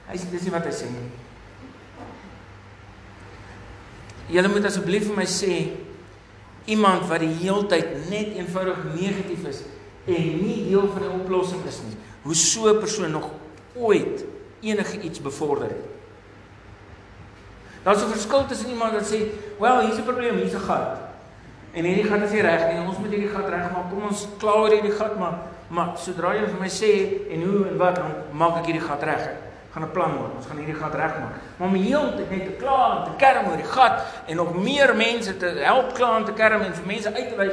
Hy 0.08 0.16
sê 0.16 0.30
dis 0.30 0.42
nie 0.42 0.50
wat 0.54 0.64
hy 0.64 0.72
sê 0.72 0.86
nie. 0.90 1.10
Julle 4.28 4.48
moet 4.48 4.64
asseblief 4.64 5.06
vir 5.06 5.16
my 5.16 5.26
sê 5.26 5.72
iemand 6.66 7.08
wat 7.08 7.20
die 7.20 7.34
heeltyd 7.42 8.10
net 8.10 8.36
eenvoudig 8.36 8.84
negatief 8.94 9.46
is 9.48 9.62
en 10.06 10.24
nie 10.42 10.68
deel 10.68 10.88
van 10.92 11.02
die 11.02 11.10
oplossing 11.10 11.64
is 11.66 11.80
nie. 11.82 11.96
Hoe 12.22 12.34
so 12.34 12.68
'n 12.68 12.80
persoon 12.80 13.10
nog 13.10 13.30
ooit 13.74 14.24
enige 14.60 15.00
iets 15.00 15.20
bevorder 15.20 15.68
het. 15.68 15.84
Daar's 17.82 18.02
'n 18.02 18.10
verskil 18.10 18.46
tussen 18.46 18.70
iemand 18.70 18.92
wat 18.92 19.12
sê, 19.12 19.18
"Wel, 19.58 19.80
hier's 19.80 19.98
'n 19.98 20.04
probleem, 20.04 20.36
hier's 20.36 20.54
'n 20.54 20.60
gat." 20.60 21.07
En 21.78 21.86
hierdie 21.86 22.06
gat 22.08 22.24
is 22.26 22.34
nie 22.34 22.42
reg 22.42 22.64
nie. 22.68 22.80
Ons 22.82 22.98
moet 22.98 23.12
hierdie 23.14 23.30
gat 23.30 23.50
regmaak. 23.54 23.90
Kom 23.92 24.08
ons 24.10 24.24
kla 24.42 24.56
oor 24.62 24.74
hierdie 24.74 24.96
gat, 24.98 25.14
maar 25.20 25.38
maar 25.68 25.90
sodra 26.00 26.30
jy 26.32 26.46
vir 26.48 26.60
my 26.62 26.68
sê 26.72 26.92
en 27.28 27.42
hoe 27.44 27.66
en 27.68 27.74
wat, 27.76 27.98
dan 28.00 28.38
maak 28.40 28.62
ek 28.62 28.70
hierdie 28.70 28.86
gat 28.86 29.02
reg 29.04 29.26
gaan 29.72 29.82
'n 29.84 29.92
plan 29.92 30.14
maak. 30.16 30.36
Ons 30.36 30.46
gaan 30.46 30.56
hierdie 30.56 30.74
gat 30.74 30.94
regmaak. 30.94 31.34
Maar 31.56 31.68
om 31.68 31.74
heeltyd 31.74 32.30
net 32.30 32.44
te 32.44 32.56
kla 32.64 32.96
en 32.96 33.04
te 33.04 33.24
kerm 33.24 33.50
oor 33.50 33.56
die 33.56 33.72
gat 33.76 34.04
en 34.26 34.36
nog 34.36 34.54
meer 34.54 34.96
mense 34.96 35.36
te 35.36 35.46
help 35.46 35.92
kla 35.94 36.16
en 36.16 36.24
te 36.24 36.32
kerm 36.32 36.62
en 36.62 36.74
vir 36.74 36.86
mense 36.86 37.14
uit 37.14 37.28
te 37.28 37.36
wys 37.36 37.52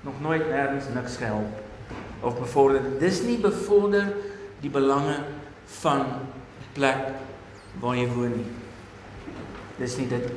nog 0.00 0.20
nooit 0.20 0.48
nêrens 0.50 0.88
niks 0.94 1.16
gehelp 1.16 1.62
of 2.20 2.38
bevorder. 2.38 2.80
Dis 2.98 3.22
nie 3.22 3.38
bevorder 3.38 4.14
die 4.60 4.70
belange 4.70 5.18
van 5.80 6.06
die 6.58 6.70
plek 6.72 7.08
waar 7.80 7.96
jy 7.96 8.06
woon 8.14 8.36
nie. 8.36 8.50
Dis 9.78 9.96
nie 9.96 10.08
dit. 10.08 10.30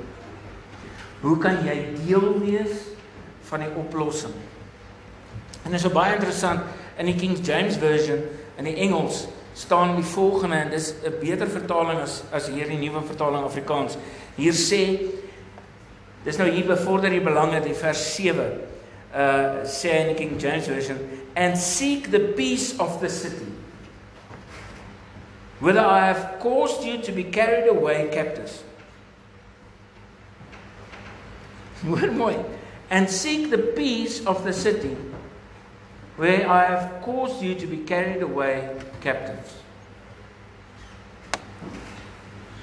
Hoe 1.22 1.38
kan 1.38 1.62
jy 1.66 1.76
deel 2.06 2.40
wees 2.42 2.88
van 3.50 3.60
die 3.60 3.74
oplossing? 3.78 4.34
En 5.62 5.72
dit 5.72 5.78
is 5.78 5.94
baie 5.94 6.16
interessant 6.16 6.66
in 6.98 7.12
die 7.12 7.18
King 7.18 7.38
James 7.46 7.78
version 7.82 8.24
in 8.58 8.66
die 8.66 8.80
Engels 8.82 9.28
staan 9.54 9.96
die 9.96 10.08
volgende 10.08 10.56
en 10.56 10.70
dis 10.70 10.94
'n 11.04 11.20
beter 11.20 11.48
vertaling 11.48 12.00
as 12.00 12.24
as 12.32 12.48
hierdie 12.48 12.78
nuwe 12.78 13.02
vertaling 13.06 13.44
Afrikaans. 13.44 13.98
Hier 14.36 14.54
sê 14.54 15.12
dis 16.24 16.38
nou 16.38 16.50
hier 16.50 16.66
bevorder 16.66 17.10
die 17.10 17.22
belange 17.22 17.62
die 17.62 17.74
vers 17.74 18.16
7. 18.16 18.62
Uh 19.14 19.64
sê 19.64 19.90
in 19.90 20.08
die 20.08 20.16
King 20.16 20.42
James 20.42 20.68
version 20.68 20.98
and 21.36 21.58
seek 21.58 22.12
the 22.12 22.20
peace 22.20 22.80
of 22.80 23.00
the 23.00 23.10
city. 23.10 23.52
Whether 25.60 25.86
I 25.86 26.00
have 26.00 26.40
caused 26.40 26.84
you 26.84 27.02
to 27.02 27.12
be 27.12 27.24
carried 27.24 27.70
away 27.70 28.10
captives. 28.10 28.64
Hoor 31.86 32.12
mooi. 32.12 32.36
And 32.90 33.10
seek 33.10 33.50
the 33.50 33.58
peace 33.58 34.26
of 34.26 34.44
the 34.44 34.54
city 34.54 34.96
where 36.18 36.48
I 36.50 36.66
have 36.66 37.02
caused 37.02 37.42
you 37.42 37.56
to 37.56 37.68
be 37.68 37.78
carried 37.78 38.22
away 38.22 38.70
captives. 39.02 39.56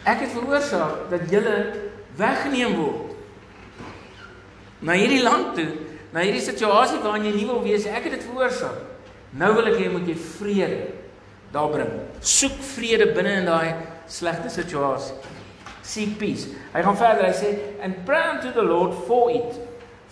Ek 0.09 0.22
het 0.24 0.33
veroorsaak 0.33 1.09
dat 1.11 1.26
julle 1.33 1.57
weggeneem 2.16 2.76
word 2.78 3.16
na 4.81 4.94
hierdie 4.96 5.24
land 5.24 5.57
toe, 5.59 5.66
na 6.14 6.22
hierdie 6.22 6.44
situasie 6.44 7.00
waarin 7.02 7.26
jy 7.26 7.35
nie 7.35 7.48
wil 7.48 7.61
wees 7.64 7.85
nie. 7.85 7.92
Ek 7.92 8.07
het 8.07 8.14
dit 8.16 8.28
veroorsaak. 8.28 8.78
Nou 9.37 9.50
wil 9.59 9.72
ek 9.72 9.81
hê 9.83 9.90
moet 9.92 10.07
jy 10.09 10.16
vrede 10.38 10.92
daar 11.52 11.72
bring. 11.72 11.90
Soek 12.20 12.57
vrede 12.76 13.11
binne 13.16 13.40
in 13.42 13.48
daai 13.48 13.74
slegte 14.09 14.52
situasie. 14.52 15.16
Seek 15.88 16.18
peace. 16.20 16.53
Hy 16.74 16.85
gaan 16.85 16.98
verder. 17.01 17.31
Hy 17.31 17.35
sê 17.37 17.55
and 17.81 18.05
pray 18.05 18.20
unto 18.35 18.53
the 18.53 18.64
Lord 18.64 18.92
for 19.09 19.33
it. 19.33 19.57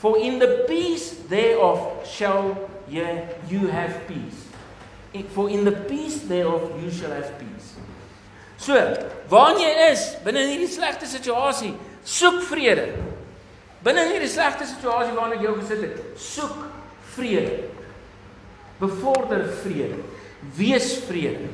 For 0.00 0.16
in 0.16 0.40
the 0.40 0.64
peace 0.68 1.12
thereof 1.28 2.06
shall 2.08 2.56
ye 2.88 3.04
you 3.50 3.68
have 3.68 4.06
peace 4.08 4.46
for 5.24 5.48
in 5.48 5.64
the 5.64 5.72
peace 5.72 6.20
thereof 6.22 6.82
you 6.82 6.90
shall 6.90 7.10
have 7.10 7.38
peace. 7.38 7.74
So, 8.58 8.74
waar 9.28 9.56
jy 9.60 9.70
is 9.90 10.02
binne 10.24 10.42
hierdie 10.48 10.70
slegte 10.70 11.08
situasie, 11.08 11.74
soek 12.04 12.40
vrede. 12.48 12.88
Binne 13.84 14.06
hierdie 14.10 14.30
slegte 14.32 14.66
situasie 14.68 15.14
waarin 15.16 15.36
ek 15.36 15.44
jou 15.44 15.54
gesit 15.60 15.82
het, 15.84 15.98
soek 16.20 16.56
vrede. 17.14 17.68
Bevorder 18.80 19.44
vrede. 19.62 20.00
Wees 20.56 20.94
vrede. 21.06 21.50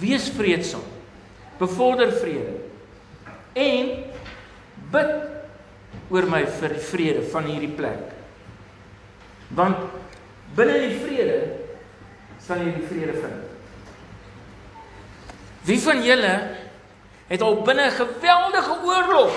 Wees 0.00 0.28
vreedsaam. 0.32 0.84
Bevorder 1.60 2.12
vrede. 2.20 2.61
En 3.52 3.92
bid 4.92 5.12
oor 6.12 6.28
my 6.28 6.42
vir 6.60 6.76
die 6.76 6.84
vrede 6.86 7.22
van 7.32 7.48
hierdie 7.48 7.72
plek. 7.76 8.12
Want 9.56 9.76
binne 10.56 10.78
die 10.86 10.98
vrede 11.00 11.38
sal 12.42 12.60
jy 12.64 12.74
die 12.76 12.88
vrede 12.88 13.16
vind. 13.20 13.48
Wie 15.68 15.78
van 15.80 16.02
julle 16.04 16.34
het 17.28 17.42
al 17.42 17.62
binne 17.62 17.86
'n 17.86 17.98
geweldige 18.00 18.74
oorlog 18.84 19.32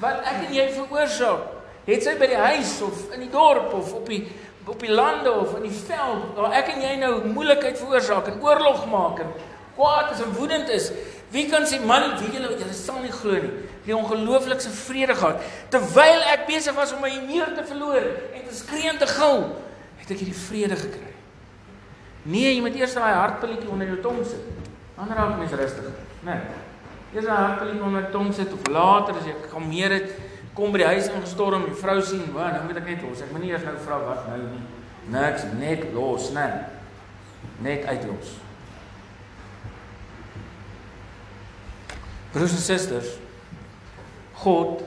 wat 0.00 0.24
ek 0.24 0.48
en 0.48 0.54
jy 0.54 0.68
veroorsaak, 0.72 1.40
het 1.86 2.02
sy 2.02 2.14
by 2.18 2.26
die 2.26 2.36
huis 2.36 2.80
of 2.82 3.12
in 3.14 3.20
die 3.20 3.30
dorp 3.30 3.72
of 3.74 3.92
op 3.94 4.06
die 4.06 4.26
op 4.66 4.80
die 4.80 4.92
lande 4.92 5.32
of 5.32 5.56
in 5.56 5.62
die 5.62 5.78
veld 5.86 6.36
waar 6.36 6.52
ek 6.52 6.68
en 6.74 6.82
jy 6.84 6.96
nou 7.00 7.24
moeilikheid 7.24 7.78
veroorsaak 7.78 8.28
en 8.30 8.42
oorlog 8.42 8.84
maak 8.86 9.22
en 9.24 9.32
kwaad 9.74 10.12
is 10.12 10.20
en 10.20 10.34
woedend 10.36 10.68
is, 10.68 10.90
wie 11.30 11.46
kan 11.50 11.66
sê 11.66 11.78
man, 11.84 12.16
wie 12.18 12.32
julle 12.34 12.56
julle 12.58 12.74
sal 12.74 13.00
nie 13.02 13.12
glo 13.14 13.38
nie, 13.38 13.52
die 13.86 13.96
ongelooflikste 13.96 14.70
vrede 14.70 15.14
gehad 15.14 15.44
terwyl 15.70 16.24
ek 16.32 16.46
besig 16.48 16.74
was 16.76 16.92
om 16.92 17.02
my 17.04 17.12
meer 17.26 17.54
te 17.56 17.64
verloor 17.66 18.02
en 18.34 18.48
te 18.48 18.54
skree 18.54 18.90
en 18.90 18.98
te 18.98 19.06
gil, 19.06 19.46
het 20.00 20.10
ek 20.10 20.24
hierdie 20.24 20.40
vrede 20.48 20.78
gekry. 20.80 21.12
Nee, 22.28 22.50
jy 22.52 22.64
moet 22.64 22.76
eers 22.76 22.96
daai 22.96 23.14
hartpilletjie 23.16 23.70
onder 23.72 23.88
jou 23.88 24.00
tong 24.04 24.18
sit. 24.28 24.42
Dan 24.96 25.14
raak 25.16 25.38
mens 25.38 25.54
rustig. 25.56 25.86
Nee. 26.26 26.42
Eers 27.14 27.24
daai 27.24 27.38
hartpilletjie 27.46 27.86
onder 27.86 28.04
jou 28.04 28.12
tong 28.18 28.34
sit 28.36 28.52
of 28.52 28.68
later 28.68 29.16
as 29.16 29.30
jy 29.30 29.36
kalmeer 29.48 29.96
het, 29.96 30.12
kom 30.54 30.74
by 30.74 30.82
die 30.82 30.90
huis 30.90 31.08
ingestorm, 31.08 31.64
die 31.64 31.78
vrou 31.80 31.96
sien, 32.02 32.26
"Wag, 32.34 32.52
nou 32.52 32.64
moet 32.66 32.76
ek 32.76 32.86
net 32.86 33.02
los. 33.02 33.22
Ek 33.22 33.32
moet 33.32 33.42
nie 33.42 33.50
eers 33.50 33.64
nou 33.64 33.76
vra 33.86 33.98
wat 33.98 34.28
nou 34.28 34.38
nie. 34.38 34.62
Niks, 35.08 35.44
net 35.58 35.92
los, 35.94 36.30
nee. 36.30 36.52
Net 37.60 37.86
uitlos." 37.86 38.36
Broers 42.32 42.52
en 42.54 42.62
susters, 42.62 43.14
God 44.42 44.84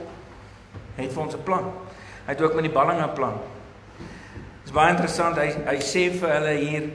het 0.96 1.12
vir 1.12 1.22
ons 1.22 1.34
'n 1.34 1.42
plan. 1.44 1.72
Hy 2.26 2.32
het 2.32 2.42
ook 2.42 2.54
met 2.54 2.64
die 2.64 2.72
ballinge 2.72 3.06
'n 3.06 3.14
plan. 3.14 3.40
Dit 3.98 4.64
is 4.64 4.72
baie 4.72 4.90
interessant. 4.90 5.36
Hy 5.36 5.50
hy 5.66 5.78
sê 5.78 6.10
vir 6.10 6.30
hulle 6.30 6.54
hier 6.56 6.90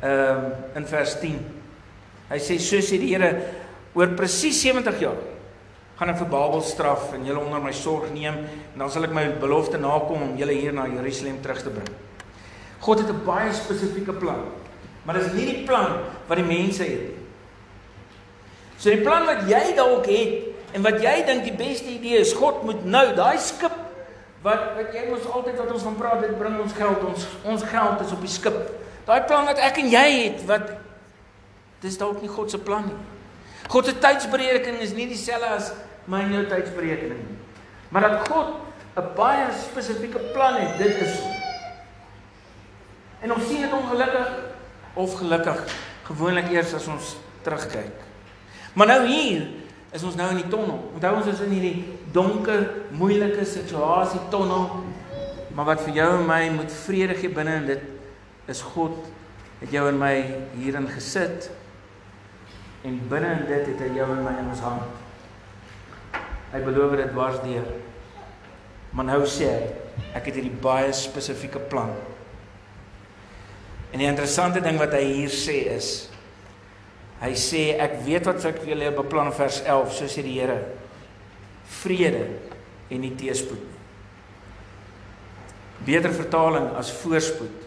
ehm 0.00 0.44
um, 0.44 0.52
in 0.74 0.86
vers 0.86 1.18
10. 1.20 1.38
Hy 2.30 2.38
sê 2.38 2.58
so 2.58 2.76
sê 2.76 2.98
die 3.00 3.14
Here 3.14 3.42
oor 3.94 4.06
presies 4.06 4.60
70 4.62 5.00
jaar 5.00 5.18
gaan 5.98 6.12
ek 6.12 6.20
vir 6.20 6.30
Babel 6.30 6.62
straf 6.62 7.12
en 7.16 7.24
julle 7.26 7.40
onder 7.40 7.60
my 7.60 7.72
sorg 7.72 8.12
neem 8.14 8.36
en 8.74 8.78
dan 8.78 8.90
sal 8.90 9.04
ek 9.04 9.14
my 9.16 9.24
belofte 9.40 9.78
nakom 9.78 10.22
om 10.22 10.36
julle 10.38 10.54
hier 10.54 10.72
na 10.72 10.86
Jerusalem 10.86 11.40
terug 11.42 11.62
te 11.62 11.70
bring. 11.70 11.90
God 12.80 12.98
het 13.00 13.10
'n 13.10 13.24
baie 13.26 13.52
spesifieke 13.52 14.12
plan. 14.12 14.44
Maar 15.04 15.18
dis 15.18 15.32
nie 15.32 15.46
die 15.46 15.64
plan 15.66 15.98
wat 16.28 16.36
die 16.36 16.44
mense 16.46 16.82
het 16.82 17.02
nie. 17.08 17.17
So 18.78 18.90
die 18.90 19.02
plan 19.02 19.26
wat 19.26 19.46
jy 19.50 19.74
dalk 19.76 20.06
het 20.06 20.74
en 20.76 20.84
wat 20.86 21.00
jy 21.02 21.14
dink 21.26 21.46
die 21.48 21.56
beste 21.58 21.90
idee 21.90 22.20
is, 22.22 22.34
God 22.36 22.62
moet 22.66 22.84
nou 22.86 23.04
daai 23.16 23.38
skip 23.42 23.74
wat 24.44 24.76
wat 24.76 24.92
jy 24.94 25.08
mos 25.08 25.26
altyd 25.26 25.58
wat 25.58 25.72
ons 25.74 25.86
van 25.88 25.96
praat, 25.98 26.20
dit 26.22 26.36
bring 26.38 26.60
ons 26.62 26.76
geld, 26.76 27.02
ons 27.10 27.24
ons 27.42 27.64
geld 27.72 28.04
is 28.04 28.12
op 28.14 28.22
die 28.22 28.30
skip. 28.30 28.60
Daai 29.08 29.24
plan 29.26 29.48
wat 29.48 29.58
ek 29.58 29.80
en 29.82 29.90
jy 29.90 30.06
het 30.12 30.44
wat 30.46 30.70
dis 31.82 31.98
dalk 31.98 32.22
nie 32.22 32.30
God 32.30 32.54
se 32.54 32.60
plan 32.62 32.86
nie. 32.86 33.00
God 33.68 33.90
se 33.90 33.96
tydsberekening 33.98 34.80
is 34.84 34.94
nie 34.94 35.08
dieselfde 35.10 35.50
as 35.58 35.72
my 36.08 36.22
en 36.24 36.38
jou 36.38 36.46
tydsberekening 36.48 37.18
nie. 37.18 37.42
Maar 37.90 38.08
dat 38.08 38.30
God 38.30 38.54
'n 38.98 39.10
baie 39.16 39.50
spesifieke 39.58 40.18
plan 40.32 40.54
het, 40.54 40.78
dit 40.78 41.02
is 41.02 41.18
En 43.20 43.32
ons 43.34 43.46
sien 43.46 43.60
dit 43.60 43.72
ongelukkig 43.72 44.28
of 44.94 45.14
gelukkig 45.18 45.62
gewoonlik 46.06 46.52
eers 46.54 46.74
as 46.74 46.86
ons 46.86 47.16
terugkyk. 47.42 48.07
Maar 48.72 48.86
nou 48.86 49.00
hier 49.06 49.46
is 49.92 50.04
ons 50.04 50.16
nou 50.18 50.28
in 50.32 50.42
die 50.42 50.50
tonnel. 50.52 50.80
Onthou 50.94 51.14
ons 51.20 51.30
is 51.32 51.40
in 51.44 51.54
hierdie 51.56 51.84
donker, 52.12 52.66
moeilike 52.96 53.44
situasie 53.48 54.20
tonnel. 54.32 54.68
Maar 55.56 55.72
wat 55.72 55.84
vir 55.86 56.00
jou 56.02 56.08
en 56.18 56.26
my 56.28 56.42
moet 56.54 56.74
vrede 56.84 57.16
gee 57.18 57.32
binne 57.34 57.56
en 57.62 57.70
dit 57.70 57.86
is 58.48 58.60
God 58.74 58.96
het 59.58 59.72
jou 59.74 59.88
en 59.90 59.98
my 59.98 60.12
hierin 60.58 60.86
gesit. 60.92 61.48
En 62.86 63.00
binne 63.10 63.32
in 63.40 63.46
dit 63.48 63.72
het 63.72 63.82
hy 63.82 63.90
jou 63.96 64.06
en 64.14 64.22
my 64.26 64.36
in 64.38 64.52
ons 64.52 64.62
hand. 64.62 66.20
Hy 66.52 66.60
beloof 66.64 66.94
dit 67.00 67.10
dwars 67.12 67.40
deur. 67.44 67.66
Maar 68.96 69.10
nou 69.10 69.24
sê 69.28 69.48
hy, 69.50 69.72
ek 70.16 70.30
het 70.30 70.38
hierdie 70.38 70.60
baie 70.62 70.92
spesifieke 70.96 71.60
plan. 71.72 71.90
En 73.92 74.00
die 74.00 74.08
interessante 74.08 74.62
ding 74.64 74.78
wat 74.80 74.94
hy 74.96 75.02
hier 75.04 75.32
sê 75.32 75.58
is 75.74 76.08
hy 77.20 77.32
sê 77.34 77.62
ek 77.80 77.98
weet 78.06 78.26
wat 78.26 78.44
ek 78.44 78.60
vir 78.62 78.74
julle 78.74 78.92
beplan 78.96 79.32
vers 79.32 79.62
11, 79.64 79.90
so 79.92 80.04
sê 80.10 80.22
die 80.22 80.38
Here. 80.38 80.60
Vrede 81.80 82.24
en 82.88 83.02
nie 83.02 83.14
teëspoed 83.18 83.64
nie. 83.64 83.78
Beter 85.86 86.12
vertaling 86.12 86.72
as 86.78 86.90
voorspoed 87.02 87.66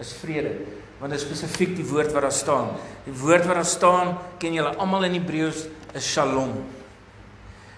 is 0.00 0.12
vrede, 0.20 0.52
want 1.00 1.12
dit 1.12 1.20
is 1.20 1.26
spesifiek 1.26 1.74
die 1.76 1.86
woord 1.88 2.12
wat 2.14 2.24
daar 2.24 2.34
staan. 2.34 2.70
Die 3.04 3.14
woord 3.20 3.46
wat 3.48 3.58
daar 3.58 3.68
staan, 3.68 4.14
ken 4.40 4.54
julle 4.56 4.72
almal 4.80 5.08
in 5.08 5.18
Hebreëus, 5.18 5.66
is 5.94 6.06
Shalom. 6.06 6.54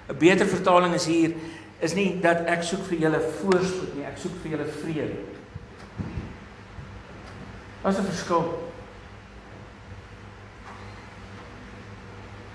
'n 0.09 0.19
Beter 0.19 0.47
vertaling 0.47 0.95
is 0.95 1.07
hier 1.07 1.35
is 1.81 1.95
nie 1.95 2.21
dat 2.21 2.47
ek 2.47 2.63
soek 2.63 2.83
vir 2.91 2.99
julle 3.07 3.21
voorspoed 3.41 3.95
nie, 3.97 4.05
ek 4.07 4.19
soek 4.19 4.35
vir 4.43 4.53
julle 4.53 4.67
vrede. 4.83 5.17
Wat 7.83 7.93
is 7.95 7.99
'n 7.99 8.07
verskil? 8.07 8.72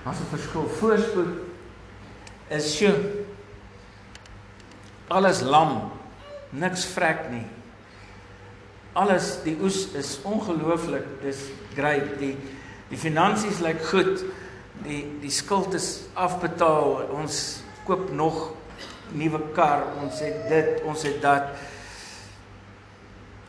Wat 0.08 0.16
'n 0.16 0.30
verskil? 0.32 0.70
Voorspoed 0.80 1.34
is 2.48 2.78
sy 2.78 2.92
alles 5.08 5.42
lam, 5.42 5.92
niks 6.50 6.86
vrek 6.86 7.30
nie. 7.30 7.46
Alles 8.94 9.44
die 9.44 9.58
oes 9.62 9.92
is 9.92 10.20
ongelooflik, 10.24 11.04
dis 11.22 11.50
great. 11.76 12.20
Die 12.20 12.38
die 12.90 12.98
finansies 12.98 13.60
lyk 13.60 13.84
goed. 13.84 14.24
Die 14.84 15.20
die 15.20 15.32
skuld 15.32 15.74
is 15.74 16.08
afbetaal. 16.14 17.10
Ons 17.12 17.60
koop 17.84 18.12
nog 18.12 18.54
nuwe 19.12 19.42
kar, 19.54 19.84
ons 20.02 20.20
het 20.20 20.48
dit, 20.48 20.82
ons 20.84 21.04
het 21.04 21.22
dat. 21.22 21.52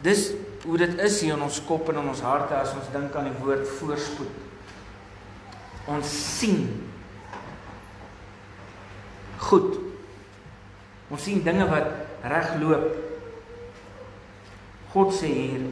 Dis 0.03 0.33
hoe 0.65 0.77
dit 0.77 0.99
is 0.99 1.21
hier 1.21 1.35
in 1.35 1.43
ons 1.43 1.65
kop 1.65 1.89
en 1.89 2.03
in 2.03 2.09
ons 2.09 2.21
harte 2.21 2.55
as 2.55 2.75
ons 2.75 2.93
dink 2.93 3.15
aan 3.15 3.31
die 3.31 3.43
woord 3.45 3.69
voorspoed. 3.79 4.48
Ons 5.89 6.09
sien 6.13 6.67
goed. 9.49 9.79
Ons 11.09 11.25
sien 11.25 11.41
dinge 11.45 11.65
wat 11.71 11.89
reg 12.29 12.55
loop. 12.61 12.89
God 14.93 15.13
sê 15.17 15.31
hier 15.33 15.69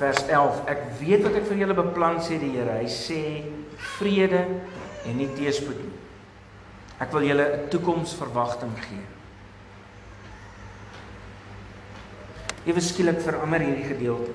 vers 0.00 0.22
11, 0.26 0.62
ek 0.72 0.84
weet 0.98 1.24
wat 1.26 1.36
ek 1.38 1.48
vir 1.50 1.60
julle 1.62 1.78
beplan 1.78 2.20
sê 2.24 2.38
die 2.42 2.54
Here. 2.56 2.78
Hy 2.80 2.88
sê 2.90 3.20
vrede 3.98 4.44
en 5.06 5.18
nie 5.18 5.30
teëspoed 5.36 5.78
nie. 5.78 5.92
Ek 7.02 7.10
wil 7.14 7.26
julle 7.26 7.46
'n 7.46 7.68
toekomsverwagting 7.70 8.74
gee. 8.86 9.04
Ewe 12.66 12.80
skielik 12.80 13.20
verander 13.20 13.60
hierdie 13.60 13.90
gedeelte. 13.90 14.32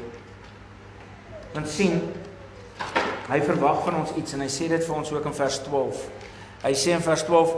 Want 1.53 1.67
sien, 1.67 2.01
hy 3.27 3.41
verwag 3.43 3.83
van 3.85 3.99
ons 4.01 4.15
iets 4.19 4.35
en 4.37 4.43
hy 4.45 4.49
sê 4.51 4.69
dit 4.71 4.83
vir 4.87 4.95
ons 4.95 5.11
ook 5.11 5.27
in 5.27 5.35
vers 5.35 5.59
12. 5.65 6.01
Hy 6.63 6.73
sê 6.77 6.95
in 6.95 7.03
vers 7.05 7.23
12, 7.27 7.53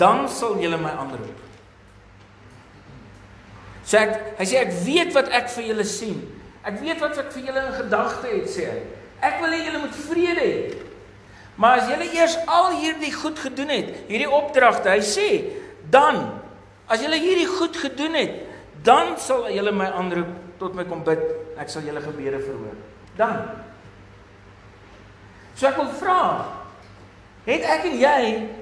dan 0.00 0.28
sal 0.30 0.58
julle 0.62 0.78
my 0.80 0.92
aanroep. 0.94 1.42
Sê 3.84 4.00
ek, 4.00 4.14
hy 4.38 4.46
sê 4.48 4.60
ek 4.62 4.72
weet 4.84 5.12
wat 5.16 5.28
ek 5.34 5.50
vir 5.56 5.68
julle 5.72 5.86
sien. 5.88 6.20
Ek 6.64 6.78
weet 6.80 7.02
wat 7.04 7.18
ek 7.20 7.32
vir 7.34 7.50
julle 7.50 7.64
in 7.66 7.74
gedagte 7.76 8.30
het, 8.30 8.46
sê 8.48 8.68
hy. 8.70 8.78
Ek 9.24 9.42
wil 9.42 9.52
hê 9.52 9.60
julle 9.66 9.82
moet 9.82 9.98
vrede 10.06 10.46
hê. 10.46 10.54
Maar 11.60 11.82
as 11.82 11.90
julle 11.92 12.06
eers 12.16 12.38
al 12.50 12.72
hierdie 12.80 13.12
goed 13.14 13.38
gedoen 13.38 13.70
het, 13.70 13.92
hierdie 14.08 14.30
opdragte, 14.30 14.90
hy 14.90 15.04
sê, 15.06 15.28
dan 15.92 16.24
as 16.90 17.04
julle 17.04 17.20
hierdie 17.20 17.48
goed 17.48 17.76
gedoen 17.78 18.16
het, 18.18 18.40
dan 18.84 19.14
sal 19.20 19.46
julle 19.52 19.72
my 19.72 19.86
aanroep 19.96 20.32
tot 20.60 20.74
my 20.76 20.84
kom 20.88 21.04
bid. 21.06 21.22
Ek 21.60 21.70
sal 21.70 21.86
julle 21.86 22.02
gebede 22.04 22.40
verhoor. 22.42 22.74
Dan. 23.16 23.44
So 25.54 25.68
ek 25.68 25.78
wil 25.78 25.90
vra, 26.00 26.20
het 27.46 27.66
ek 27.76 27.88
en 27.90 27.98
jy, 28.00 28.20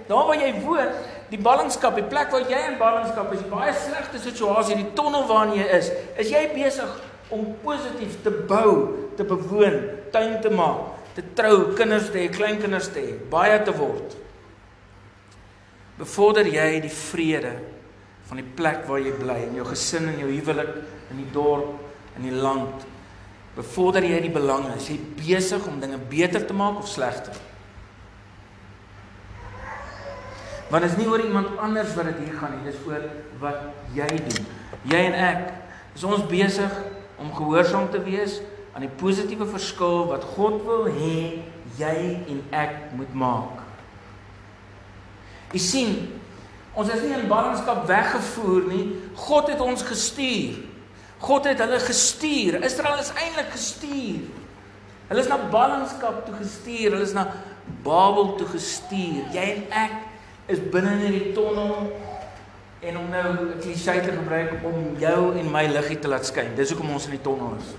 daar 0.08 0.26
waar 0.28 0.40
jy 0.40 0.52
woon, 0.64 0.92
die 1.32 1.40
ballingskap, 1.40 1.96
die 1.96 2.08
plek 2.08 2.32
waar 2.34 2.44
jy 2.50 2.60
in 2.68 2.78
ballingskap 2.80 3.32
is, 3.32 3.40
'n 3.40 3.50
baie 3.50 3.72
slegte 3.72 4.18
situasie, 4.18 4.76
die 4.76 4.92
tonnel 4.94 5.26
waarin 5.26 5.54
jy 5.54 5.66
is, 5.78 5.90
is 6.18 6.30
jy 6.30 6.48
besig 6.54 6.90
om 7.30 7.54
positief 7.64 8.22
te 8.22 8.30
bou, 8.30 9.08
te 9.16 9.24
bewoon, 9.24 9.78
tuin 10.12 10.40
te 10.40 10.50
maak, 10.50 10.92
te 11.14 11.22
trou, 11.34 11.72
kinders 11.72 12.10
te 12.10 12.18
hê, 12.18 12.28
kleinkinders 12.28 12.88
te 12.92 13.00
hê, 13.00 13.14
baie 13.30 13.62
te 13.62 13.72
word. 13.72 14.16
Bevorder 15.98 16.46
jy 16.46 16.80
die 16.80 16.92
vrede 16.92 17.52
van 18.28 18.40
die 18.40 18.50
plek 18.56 18.86
waar 18.88 19.00
jy 19.00 19.12
bly, 19.12 19.38
in 19.48 19.54
jou 19.54 19.64
gesin 19.68 20.08
en 20.08 20.18
jou 20.18 20.28
huwelik, 20.28 20.74
in 21.10 21.16
die 21.16 21.30
dorp, 21.32 21.72
in 22.16 22.28
die 22.28 22.36
land. 22.36 22.84
Bevorder 23.56 24.04
jy 24.06 24.20
die 24.24 24.32
belange? 24.32 24.72
Is 24.78 24.88
jy 24.88 24.98
besig 25.18 25.66
om 25.68 25.80
dinge 25.80 25.98
beter 26.10 26.44
te 26.46 26.56
maak 26.56 26.80
of 26.80 26.88
slegter? 26.88 27.36
Want 30.72 30.86
dit 30.86 30.94
is 30.94 30.96
nie 31.02 31.08
oor 31.10 31.20
iemand 31.20 31.58
anders 31.60 31.92
wat 31.98 32.08
dit 32.08 32.22
hier 32.24 32.38
gaan 32.40 32.54
nie, 32.56 32.70
dis 32.70 32.80
oor 32.88 33.04
wat 33.42 33.66
jy 33.92 34.08
doen. 34.08 34.46
Jy 34.88 35.02
en 35.10 35.18
ek, 35.20 35.42
is 35.92 36.06
ons 36.08 36.24
besig 36.30 36.78
om 37.20 37.28
gehoorsaam 37.36 37.90
te 37.92 38.00
wees 38.06 38.38
aan 38.72 38.86
die 38.86 38.94
positiewe 39.02 39.44
verskil 39.50 40.06
wat 40.08 40.24
God 40.32 40.62
wil 40.64 40.88
hê 40.88 41.42
jy 41.76 41.96
en 42.32 42.40
ek 42.56 42.94
moet 42.96 43.12
maak. 43.20 43.60
Jy 45.52 45.60
sien, 45.60 45.94
Ons 46.72 46.88
is 46.88 47.02
nie 47.04 47.12
in 47.12 47.28
ballingskap 47.28 47.84
weggevoer 47.88 48.68
nie. 48.70 48.84
God 49.26 49.50
het 49.52 49.60
ons 49.60 49.84
gestuur. 49.84 50.62
God 51.22 51.46
het 51.46 51.60
hulle 51.62 51.78
gestuur. 51.78 52.58
Israel 52.66 52.98
is 52.98 53.12
eintlik 53.14 53.52
gestuur. 53.54 54.24
Hulle 55.08 55.22
is 55.22 55.30
na 55.30 55.38
ballingskap 55.52 56.24
toe 56.26 56.34
gestuur. 56.40 56.96
Hulle 56.96 57.06
is 57.06 57.14
na 57.14 57.28
Babel 57.84 58.34
toe 58.40 58.48
gestuur. 58.50 59.28
Jy 59.34 59.44
en 59.54 59.62
ek 59.84 59.94
is 60.52 60.62
binne 60.72 60.96
in 60.96 61.04
hierdie 61.06 61.30
tonnel 61.36 61.92
en 62.82 62.98
om 62.98 63.08
nou 63.10 63.28
'n 63.54 63.60
klise 63.62 63.94
te 64.02 64.12
gebruik 64.12 64.64
om 64.66 64.96
jou 64.98 65.38
en 65.38 65.50
my 65.50 65.66
liggie 65.66 65.98
te 65.98 66.08
laat 66.08 66.26
skyn. 66.26 66.56
Dis 66.56 66.70
hoekom 66.70 66.90
ons 66.90 67.06
in 67.06 67.14
die 67.14 67.22
tonnel 67.22 67.54
is. 67.58 67.74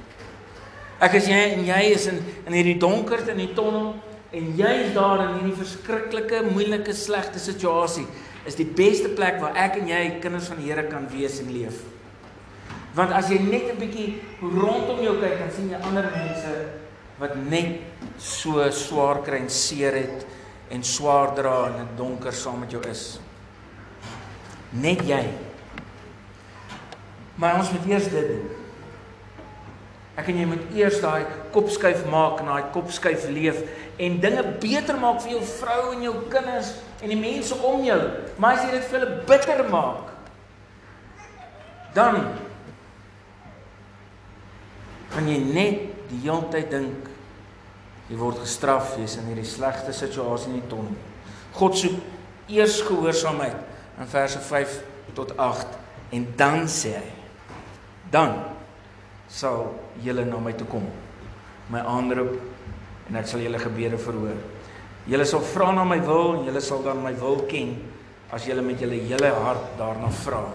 Ek 1.01 1.13
is 1.13 1.27
jy 1.27 1.41
en 1.57 1.65
jy 1.65 1.81
is 1.91 2.07
in 2.07 2.23
in 2.47 2.53
hierdie 2.53 2.79
donkerte 2.79 3.31
in 3.31 3.37
die 3.37 3.53
tonnel 3.53 3.95
en 4.31 4.55
jy 4.57 4.73
is 4.87 4.93
daar 4.93 5.19
in 5.19 5.33
hierdie 5.39 5.59
verskriklike, 5.59 6.43
moeilike, 6.43 6.93
slegte 6.93 7.39
situasie 7.39 8.07
is 8.45 8.55
die 8.55 8.65
beste 8.65 9.09
plek 9.09 9.41
waar 9.41 9.55
ek 9.55 9.77
en 9.81 9.87
jy 9.87 10.19
kinders 10.21 10.47
van 10.47 10.57
die 10.57 10.71
Here 10.71 10.87
kan 10.87 11.07
wees 11.11 11.39
en 11.39 11.51
leef. 11.51 11.92
Want 12.93 13.11
as 13.11 13.29
jy 13.29 13.39
net 13.41 13.73
'n 13.73 13.79
bietjie 13.79 14.21
rondom 14.41 15.01
jou 15.01 15.17
kyk, 15.17 15.39
dan 15.39 15.51
sien 15.51 15.69
jy 15.69 15.79
ander 15.81 16.05
mense 16.13 16.53
wat 17.19 17.35
net 17.35 17.81
so 18.17 18.69
swaar 18.69 19.21
kry 19.23 19.39
en 19.41 19.49
seer 19.49 19.93
het 19.93 20.25
en 20.69 20.83
swaar 20.83 21.33
dra 21.35 21.67
en 21.69 21.79
in 21.79 21.95
donker 21.97 22.33
saam 22.33 22.59
met 22.59 22.71
jou 22.71 22.81
is. 22.89 23.19
Net 24.71 25.01
jy. 25.01 25.23
Maar 27.35 27.57
ons 27.59 27.71
moet 27.71 27.89
eers 27.89 28.09
dit 28.09 28.27
doen. 28.27 28.49
Ek 30.13 30.27
en 30.29 30.37
jy 30.37 30.45
moet 30.45 30.75
eers 30.77 30.99
daai 31.01 31.25
kopskuif 31.53 32.05
maak 32.05 32.41
en 32.43 32.51
daai 32.51 32.69
kopskuif 32.73 33.25
leef 33.33 33.63
en 33.97 34.19
dinge 34.21 34.43
beter 34.61 34.97
maak 35.01 35.21
vir 35.21 35.31
jou 35.31 35.41
vrou 35.57 35.93
en 35.95 36.03
jou 36.05 36.13
kinders 36.29 36.75
en 37.01 37.09
die 37.09 37.17
mense 37.17 37.57
om 37.65 37.81
jou. 37.85 37.99
Maar 38.37 38.59
as 38.59 38.65
jy 38.65 38.71
dit 38.75 38.89
vir 38.91 38.99
hulle 38.99 39.21
bitter 39.29 39.63
maak, 39.73 40.13
dan 41.97 42.21
kan 45.13 45.27
jy 45.29 45.37
net 45.45 45.83
die 46.09 46.21
hele 46.25 46.49
tyd 46.53 46.71
dink 46.73 47.09
jy 48.09 48.17
word 48.19 48.41
gestraf, 48.43 48.97
jy's 48.99 49.15
in 49.21 49.29
hierdie 49.31 49.47
slegte 49.47 49.93
situasie 49.95 50.51
in 50.51 50.59
die 50.59 50.69
ton. 50.69 50.89
God 51.55 51.77
soek 51.79 52.49
eers 52.51 52.81
gehoorsaamheid 52.83 54.01
in 54.01 54.09
verse 54.09 54.41
5 54.41 54.79
tot 55.13 55.35
8 55.37 55.77
en 56.17 56.25
dan 56.37 56.65
sê 56.69 56.95
hy 56.97 57.11
dan 58.13 58.33
sal 59.29 59.67
julle 60.01 60.25
na 60.25 60.39
my 60.41 60.53
toe 60.57 60.67
kom 60.69 60.85
my 61.73 61.81
aanroep 61.85 62.33
en 63.09 63.17
ek 63.21 63.29
sal 63.29 63.41
julle 63.45 63.61
gebede 63.61 63.97
verhoor 64.01 64.41
Julle 65.03 65.25
sal 65.27 65.41
vra 65.43 65.73
na 65.75 65.83
my 65.83 65.97
wil 65.99 66.37
en 66.37 66.45
julle 66.47 66.61
sal 66.63 66.79
dan 66.83 67.01
my 67.03 67.11
wil 67.19 67.41
ken 67.49 67.73
as 68.31 68.45
julle 68.47 68.63
met 68.63 68.79
julle 68.79 69.01
hele 69.03 69.33
hart 69.35 69.73
daarna 69.75 70.07
vra. 70.23 70.45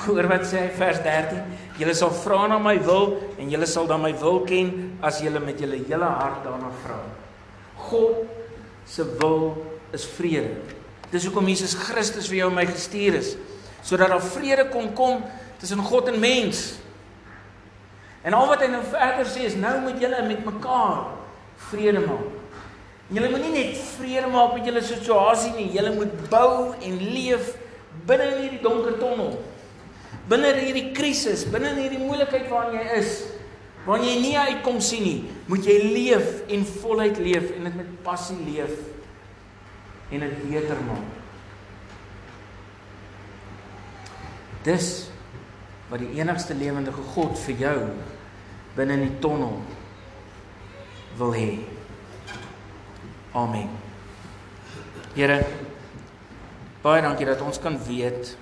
Hoor 0.00 0.30
wat 0.30 0.46
sê 0.48 0.62
hy 0.64 0.68
vers 0.78 1.00
13? 1.04 1.40
Julle 1.80 1.94
sal 1.96 2.12
vra 2.22 2.46
na 2.48 2.56
my 2.62 2.76
wil 2.84 3.18
en 3.36 3.50
julle 3.52 3.66
sal 3.68 3.88
dan 3.88 4.00
my 4.00 4.12
wil 4.20 4.40
ken 4.48 4.70
as 5.04 5.20
julle 5.20 5.42
met 5.44 5.60
julle 5.60 5.82
hele 5.82 6.08
hart 6.08 6.44
daarna 6.46 6.70
vra. 6.84 6.96
God 7.90 8.24
se 8.88 9.04
wil 9.20 9.58
is 9.92 10.06
vrede. 10.16 10.54
Dis 11.12 11.26
hoekom 11.26 11.48
Jesus 11.50 11.74
Christus 11.76 12.30
vir 12.30 12.42
jou 12.42 12.50
en 12.52 12.58
my 12.60 12.66
gestuur 12.70 13.18
is 13.20 13.34
sodat 13.84 14.12
daar 14.12 14.20
vrede 14.20 14.66
kon 14.68 14.90
kom 14.92 15.22
tussen 15.60 15.80
God 15.84 16.10
en 16.12 16.18
mens. 16.20 16.80
En 18.24 18.36
al 18.36 18.48
wat 18.50 18.60
hy 18.60 18.68
nou 18.72 18.82
verder 18.84 19.28
sê 19.28 19.46
is 19.48 19.56
nou 19.56 19.78
moet 19.86 20.00
julle 20.00 20.20
met 20.28 20.44
mekaar 20.44 21.06
vrede 21.70 22.02
maak. 22.04 22.26
Julle 23.10 23.30
moet 23.32 23.44
nie 23.46 23.54
net 23.54 23.78
vrede 23.96 24.28
maak 24.32 24.52
met 24.56 24.68
julle 24.68 24.82
situasie 24.84 25.54
nie, 25.56 25.70
julle 25.74 25.94
moet 25.96 26.12
bou 26.32 26.74
en 26.76 27.00
leef 27.12 27.54
binne 28.06 28.28
in 28.34 28.44
hierdie 28.44 28.62
donker 28.64 29.00
tonnel. 29.00 29.32
Binne 30.30 30.52
hierdie 30.54 30.92
krisis, 30.94 31.42
binne 31.50 31.72
hierdie 31.74 31.98
moeilikheid 31.98 32.46
waarin 32.52 32.78
jy 32.78 32.98
is, 33.00 33.14
waarin 33.86 34.06
jy 34.06 34.18
nie 34.22 34.36
uitkom 34.38 34.78
sien 34.84 35.02
nie, 35.02 35.18
moet 35.50 35.66
jy 35.66 35.78
leef 35.90 36.44
en 36.52 36.66
voluit 36.78 37.18
leef 37.18 37.50
en 37.56 37.66
dit 37.66 37.78
met 37.80 37.96
passie 38.06 38.38
leef 38.46 38.76
en 40.14 40.22
dit 40.22 40.36
beter 40.50 40.78
maak. 40.86 41.16
Dis 44.66 44.90
wat 45.90 46.02
die 46.02 46.20
enigste 46.20 46.54
lewende 46.54 46.92
God 46.94 47.34
vir 47.46 47.62
jou 47.64 47.76
binne 48.76 48.98
in 48.98 49.06
die 49.08 49.18
tonnel 49.22 49.56
wil 51.18 51.32
hê. 51.34 51.48
Amen. 53.34 53.72
Here 55.16 55.40
baie 56.84 57.02
dankie 57.04 57.26
dat 57.28 57.42
ons 57.44 57.58
kan 57.60 57.74
weet 57.88 58.36